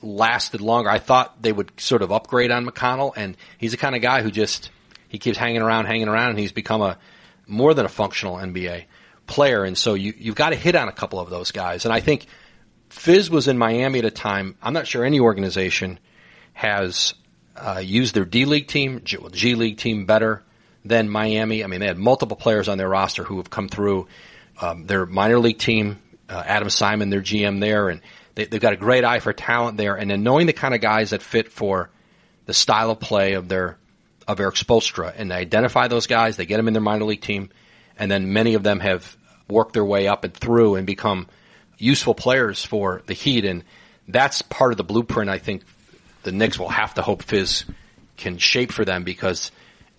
lasted 0.00 0.60
longer. 0.60 0.88
I 0.88 0.98
thought 0.98 1.42
they 1.42 1.52
would 1.52 1.78
sort 1.80 2.02
of 2.02 2.12
upgrade 2.12 2.50
on 2.50 2.64
McConnell, 2.64 3.12
and 3.16 3.36
he's 3.58 3.72
the 3.72 3.76
kind 3.76 3.96
of 3.96 4.00
guy 4.00 4.22
who 4.22 4.30
just 4.30 4.70
he 5.08 5.18
keeps 5.18 5.36
hanging 5.36 5.60
around, 5.60 5.86
hanging 5.86 6.08
around, 6.08 6.30
and 6.30 6.38
he's 6.38 6.52
become 6.52 6.80
a 6.80 6.98
more 7.46 7.74
than 7.74 7.84
a 7.84 7.90
functional 7.90 8.36
NBA 8.36 8.84
player. 9.26 9.64
And 9.64 9.76
so 9.76 9.94
you 9.94 10.14
you've 10.16 10.36
got 10.36 10.50
to 10.50 10.56
hit 10.56 10.76
on 10.76 10.88
a 10.88 10.92
couple 10.92 11.18
of 11.18 11.30
those 11.30 11.50
guys. 11.50 11.84
And 11.84 11.92
I 11.92 12.00
think 12.00 12.26
Fizz 12.90 13.28
was 13.28 13.48
in 13.48 13.58
Miami 13.58 13.98
at 13.98 14.04
a 14.04 14.10
time. 14.10 14.56
I'm 14.62 14.72
not 14.72 14.86
sure 14.86 15.04
any 15.04 15.18
organization 15.18 15.98
has 16.52 17.14
uh, 17.60 17.78
use 17.78 18.12
their 18.12 18.24
D 18.24 18.44
League 18.44 18.68
team, 18.68 19.02
G, 19.04 19.54
League 19.54 19.78
team 19.78 20.06
better 20.06 20.42
than 20.84 21.08
Miami. 21.08 21.64
I 21.64 21.66
mean, 21.66 21.80
they 21.80 21.86
had 21.86 21.98
multiple 21.98 22.36
players 22.36 22.68
on 22.68 22.78
their 22.78 22.88
roster 22.88 23.24
who 23.24 23.38
have 23.38 23.50
come 23.50 23.68
through 23.68 24.06
um, 24.60 24.86
their 24.86 25.06
minor 25.06 25.38
league 25.38 25.58
team. 25.58 25.98
Uh, 26.28 26.42
Adam 26.44 26.68
Simon, 26.68 27.08
their 27.08 27.22
GM 27.22 27.60
there, 27.60 27.88
and 27.88 28.02
they, 28.34 28.46
have 28.50 28.60
got 28.60 28.74
a 28.74 28.76
great 28.76 29.02
eye 29.02 29.20
for 29.20 29.32
talent 29.32 29.78
there. 29.78 29.96
And 29.96 30.10
then 30.10 30.22
knowing 30.22 30.46
the 30.46 30.52
kind 30.52 30.74
of 30.74 30.80
guys 30.80 31.10
that 31.10 31.22
fit 31.22 31.50
for 31.50 31.90
the 32.44 32.52
style 32.52 32.90
of 32.90 33.00
play 33.00 33.32
of 33.32 33.48
their 33.48 33.78
of 34.26 34.38
Erik 34.38 34.56
Spoelstra, 34.56 35.14
and 35.16 35.30
they 35.30 35.36
identify 35.36 35.88
those 35.88 36.06
guys, 36.06 36.36
they 36.36 36.44
get 36.44 36.58
them 36.58 36.68
in 36.68 36.74
their 36.74 36.82
minor 36.82 37.06
league 37.06 37.22
team, 37.22 37.48
and 37.98 38.10
then 38.10 38.34
many 38.34 38.54
of 38.54 38.62
them 38.62 38.78
have 38.80 39.16
worked 39.48 39.72
their 39.72 39.84
way 39.84 40.06
up 40.06 40.24
and 40.24 40.34
through 40.34 40.74
and 40.74 40.86
become 40.86 41.28
useful 41.78 42.14
players 42.14 42.62
for 42.62 43.02
the 43.06 43.14
Heat. 43.14 43.46
And 43.46 43.64
that's 44.06 44.42
part 44.42 44.72
of 44.72 44.76
the 44.76 44.84
blueprint, 44.84 45.30
I 45.30 45.38
think, 45.38 45.62
the 46.22 46.32
Knicks 46.32 46.58
will 46.58 46.68
have 46.68 46.94
to 46.94 47.02
hope 47.02 47.22
Fizz 47.22 47.64
can 48.16 48.38
shape 48.38 48.72
for 48.72 48.84
them 48.84 49.04
because 49.04 49.50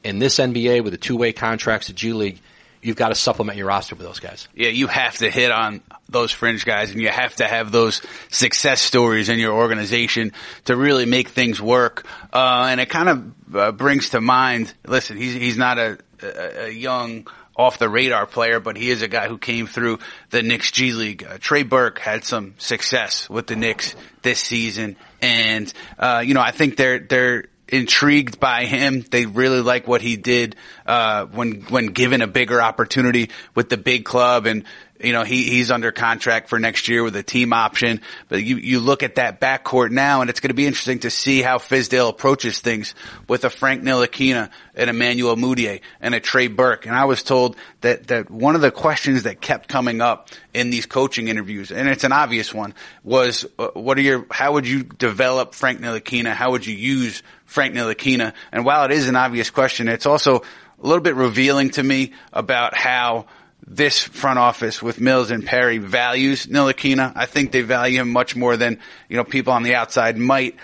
in 0.03 0.19
this 0.19 0.37
NBA 0.37 0.83
with 0.83 0.93
the 0.93 0.97
two 0.97 1.17
way 1.17 1.33
contracts 1.33 1.87
the 1.87 1.93
G 1.93 2.13
League, 2.13 2.39
you've 2.81 2.95
got 2.95 3.09
to 3.09 3.15
supplement 3.15 3.57
your 3.57 3.67
roster 3.67 3.95
with 3.95 4.05
those 4.05 4.19
guys. 4.19 4.47
Yeah, 4.55 4.69
you 4.69 4.87
have 4.87 5.17
to 5.17 5.29
hit 5.29 5.51
on 5.51 5.81
those 6.07 6.31
fringe 6.31 6.65
guys 6.65 6.91
and 6.91 7.01
you 7.01 7.09
have 7.09 7.35
to 7.35 7.47
have 7.47 7.71
those 7.71 8.01
success 8.29 8.81
stories 8.81 9.29
in 9.29 9.39
your 9.39 9.53
organization 9.53 10.31
to 10.65 10.75
really 10.75 11.05
make 11.05 11.29
things 11.29 11.61
work. 11.61 12.05
Uh, 12.33 12.67
and 12.69 12.79
it 12.79 12.89
kind 12.89 13.09
of 13.09 13.55
uh, 13.55 13.71
brings 13.71 14.11
to 14.11 14.21
mind, 14.21 14.73
listen, 14.85 15.17
he's, 15.17 15.33
he's 15.33 15.57
not 15.57 15.77
a, 15.77 15.97
a, 16.23 16.65
a 16.65 16.69
young, 16.69 17.27
off 17.59 17.77
the 17.77 17.89
radar 17.89 18.25
player, 18.25 18.61
but 18.61 18.77
he 18.77 18.89
is 18.89 19.01
a 19.01 19.07
guy 19.09 19.27
who 19.27 19.37
came 19.37 19.67
through 19.67 19.99
the 20.29 20.41
Knicks 20.41 20.71
G 20.71 20.93
League. 20.93 21.25
Uh, 21.25 21.37
Trey 21.39 21.63
Burke 21.63 21.99
had 21.99 22.23
some 22.23 22.53
success 22.57 23.29
with 23.29 23.47
the 23.47 23.57
Knicks 23.57 23.95
this 24.21 24.39
season, 24.39 24.95
and 25.21 25.71
uh, 25.99 26.23
you 26.25 26.33
know 26.33 26.41
I 26.41 26.51
think 26.51 26.77
they're 26.77 26.99
they're 26.99 27.45
intrigued 27.67 28.39
by 28.39 28.63
him. 28.63 29.01
They 29.01 29.25
really 29.25 29.59
like 29.59 29.89
what 29.89 30.01
he 30.01 30.15
did 30.15 30.55
uh, 30.85 31.25
when 31.25 31.63
when 31.63 31.87
given 31.87 32.21
a 32.21 32.27
bigger 32.27 32.61
opportunity 32.61 33.29
with 33.55 33.67
the 33.67 33.77
big 33.77 34.05
club, 34.05 34.45
and 34.45 34.63
you 34.99 35.13
know, 35.13 35.23
he, 35.23 35.43
he's 35.43 35.71
under 35.71 35.91
contract 35.91 36.49
for 36.49 36.59
next 36.59 36.87
year 36.89 37.03
with 37.03 37.15
a 37.15 37.23
team 37.23 37.53
option. 37.53 38.01
But 38.27 38.43
you, 38.43 38.57
you 38.57 38.79
look 38.79 39.01
at 39.01 39.15
that 39.15 39.39
backcourt 39.39 39.91
now 39.91 40.21
and 40.21 40.29
it's 40.29 40.41
going 40.41 40.49
to 40.49 40.55
be 40.55 40.65
interesting 40.65 40.99
to 40.99 41.09
see 41.09 41.41
how 41.41 41.57
Fizdale 41.57 42.09
approaches 42.09 42.59
things 42.59 42.95
with 43.27 43.45
a 43.45 43.49
Frank 43.49 43.83
Ntilikina 43.83 44.49
and 44.75 44.89
Emmanuel 44.89 45.37
Mudiay 45.37 45.81
and 46.01 46.13
a 46.13 46.19
Trey 46.19 46.47
Burke. 46.47 46.85
And 46.85 46.95
I 46.95 47.05
was 47.05 47.23
told 47.23 47.55
that, 47.81 48.07
that 48.07 48.29
one 48.29 48.55
of 48.55 48.61
the 48.61 48.71
questions 48.71 49.23
that 49.23 49.39
kept 49.39 49.69
coming 49.69 50.01
up 50.01 50.29
in 50.53 50.69
these 50.69 50.85
coaching 50.85 51.29
interviews, 51.29 51.71
and 51.71 51.87
it's 51.87 52.03
an 52.03 52.11
obvious 52.11 52.53
one, 52.53 52.73
was 53.03 53.45
uh, 53.57 53.69
what 53.73 53.97
are 53.97 54.01
your, 54.01 54.25
how 54.29 54.53
would 54.53 54.67
you 54.67 54.83
develop 54.83 55.53
Frank 55.53 55.79
Ntilikina? 55.79 56.33
How 56.33 56.51
would 56.51 56.65
you 56.65 56.75
use 56.75 57.23
Frank 57.45 57.73
Ntilikina? 57.73 58.33
And 58.51 58.65
while 58.65 58.83
it 58.83 58.91
is 58.91 59.07
an 59.07 59.15
obvious 59.15 59.49
question, 59.49 59.87
it's 59.87 60.05
also 60.05 60.41
a 60.81 60.87
little 60.87 61.03
bit 61.03 61.15
revealing 61.15 61.69
to 61.71 61.83
me 61.83 62.13
about 62.33 62.75
how 62.75 63.27
this 63.69 64.01
front 64.01 64.39
office 64.39 64.81
with 64.81 64.99
Mills 64.99 65.29
and 65.29 65.45
Perry 65.45 65.77
values 65.77 66.47
Ntilikina. 66.47 67.13
I 67.15 67.27
think 67.27 67.51
they 67.51 67.61
value 67.61 68.01
him 68.01 68.11
much 68.11 68.35
more 68.35 68.57
than, 68.57 68.79
you 69.07 69.15
know, 69.15 69.23
people 69.23 69.53
on 69.53 69.61
the 69.61 69.75
outside 69.75 70.17
might 70.17 70.55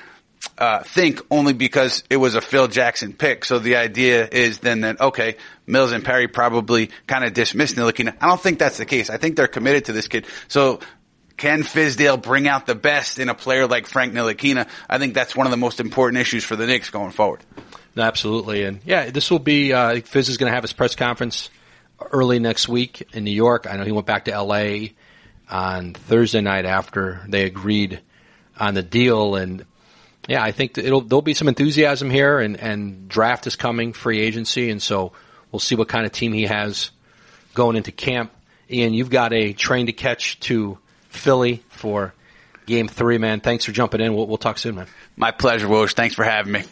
uh, 0.57 0.83
think 0.83 1.21
only 1.29 1.53
because 1.53 2.03
it 2.09 2.17
was 2.17 2.33
a 2.33 2.41
Phil 2.41 2.67
Jackson 2.67 3.13
pick. 3.13 3.45
So 3.45 3.59
the 3.59 3.75
idea 3.75 4.27
is 4.27 4.59
then 4.59 4.81
that, 4.81 4.99
okay, 4.99 5.37
Mills 5.67 5.91
and 5.91 6.03
Perry 6.03 6.27
probably 6.27 6.89
kind 7.05 7.23
of 7.23 7.33
dismissed 7.33 7.75
Ntilikina. 7.75 8.15
I 8.19 8.27
don't 8.27 8.41
think 8.41 8.57
that's 8.57 8.77
the 8.77 8.85
case. 8.85 9.11
I 9.11 9.17
think 9.17 9.35
they're 9.35 9.47
committed 9.47 9.85
to 9.85 9.93
this 9.93 10.07
kid. 10.07 10.25
So 10.47 10.79
can 11.37 11.61
Fizdale 11.61 12.21
bring 12.21 12.47
out 12.47 12.65
the 12.65 12.75
best 12.75 13.19
in 13.19 13.29
a 13.29 13.35
player 13.35 13.67
like 13.67 13.85
Frank 13.85 14.13
Ntilikina? 14.13 14.67
I 14.89 14.97
think 14.97 15.13
that's 15.13 15.35
one 15.35 15.45
of 15.45 15.51
the 15.51 15.57
most 15.57 15.79
important 15.79 16.21
issues 16.21 16.43
for 16.43 16.55
the 16.55 16.65
Knicks 16.65 16.89
going 16.89 17.11
forward. 17.11 17.41
No, 17.95 18.01
absolutely. 18.01 18.63
And 18.63 18.79
yeah, 18.83 19.11
this 19.11 19.29
will 19.29 19.39
be, 19.39 19.73
uh, 19.73 19.99
Fizz 20.01 20.29
is 20.29 20.37
going 20.37 20.49
to 20.49 20.55
have 20.55 20.63
his 20.63 20.73
press 20.73 20.95
conference 20.95 21.49
early 22.11 22.39
next 22.39 22.67
week 22.67 23.07
in 23.13 23.23
New 23.23 23.31
York. 23.31 23.67
I 23.69 23.77
know 23.77 23.83
he 23.83 23.91
went 23.91 24.07
back 24.07 24.25
to 24.25 24.33
L.A. 24.33 24.93
on 25.49 25.93
Thursday 25.93 26.41
night 26.41 26.65
after 26.65 27.21
they 27.27 27.43
agreed 27.45 28.01
on 28.59 28.73
the 28.73 28.83
deal, 28.83 29.35
and 29.35 29.65
yeah, 30.27 30.43
I 30.43 30.51
think 30.51 30.77
it'll 30.77 31.01
there'll 31.01 31.21
be 31.21 31.33
some 31.33 31.47
enthusiasm 31.47 32.09
here, 32.09 32.39
and 32.39 32.57
and 32.57 33.07
draft 33.07 33.47
is 33.47 33.55
coming, 33.55 33.93
free 33.93 34.19
agency, 34.19 34.69
and 34.69 34.81
so 34.81 35.13
we'll 35.51 35.59
see 35.59 35.75
what 35.75 35.87
kind 35.87 36.05
of 36.05 36.11
team 36.11 36.33
he 36.33 36.43
has 36.43 36.91
going 37.53 37.75
into 37.75 37.91
camp. 37.91 38.31
Ian, 38.69 38.93
you've 38.93 39.09
got 39.09 39.33
a 39.33 39.53
train 39.53 39.85
to 39.85 39.93
catch 39.93 40.39
to 40.41 40.77
Philly 41.09 41.63
for 41.69 42.13
Game 42.65 42.87
Three, 42.87 43.17
man. 43.17 43.41
Thanks 43.41 43.65
for 43.65 43.71
jumping 43.71 44.01
in. 44.01 44.15
We'll, 44.15 44.27
we'll 44.27 44.37
talk 44.37 44.57
soon, 44.57 44.75
man. 44.75 44.87
My 45.15 45.31
pleasure, 45.31 45.67
Woj. 45.67 45.93
Thanks 45.93 46.15
for 46.15 46.23
having 46.23 46.53
me. 46.53 46.63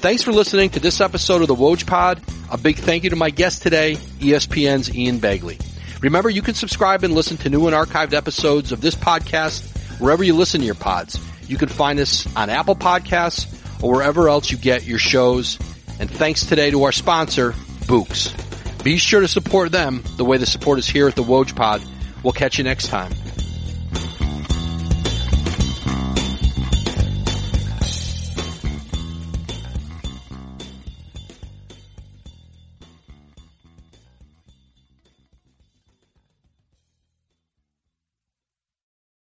Thanks 0.00 0.22
for 0.22 0.32
listening 0.32 0.70
to 0.70 0.80
this 0.80 1.00
episode 1.00 1.42
of 1.42 1.48
the 1.48 1.56
Woj 1.56 1.84
Pod. 1.84 2.22
A 2.52 2.56
big 2.56 2.76
thank 2.76 3.02
you 3.02 3.10
to 3.10 3.16
my 3.16 3.30
guest 3.30 3.62
today, 3.62 3.96
ESPN's 4.20 4.94
Ian 4.94 5.18
Begley. 5.18 5.60
Remember, 6.00 6.30
you 6.30 6.40
can 6.40 6.54
subscribe 6.54 7.02
and 7.02 7.14
listen 7.14 7.36
to 7.38 7.50
new 7.50 7.66
and 7.66 7.74
archived 7.74 8.14
episodes 8.14 8.70
of 8.70 8.80
this 8.80 8.94
podcast 8.94 9.66
wherever 9.98 10.22
you 10.22 10.34
listen 10.34 10.60
to 10.60 10.66
your 10.66 10.76
pods. 10.76 11.18
You 11.48 11.56
can 11.56 11.68
find 11.68 11.98
us 11.98 12.32
on 12.36 12.48
Apple 12.48 12.76
Podcasts 12.76 13.82
or 13.82 13.94
wherever 13.94 14.28
else 14.28 14.52
you 14.52 14.56
get 14.56 14.84
your 14.84 15.00
shows. 15.00 15.58
And 15.98 16.08
thanks 16.08 16.46
today 16.46 16.70
to 16.70 16.84
our 16.84 16.92
sponsor, 16.92 17.50
Bouqs. 17.86 18.84
Be 18.84 18.98
sure 18.98 19.22
to 19.22 19.28
support 19.28 19.72
them 19.72 20.04
the 20.16 20.24
way 20.24 20.36
the 20.36 20.46
support 20.46 20.78
is 20.78 20.86
here 20.86 21.08
at 21.08 21.16
the 21.16 21.24
Woj 21.24 21.56
Pod. 21.56 21.82
We'll 22.22 22.32
catch 22.32 22.58
you 22.58 22.62
next 22.62 22.86
time. 22.86 23.12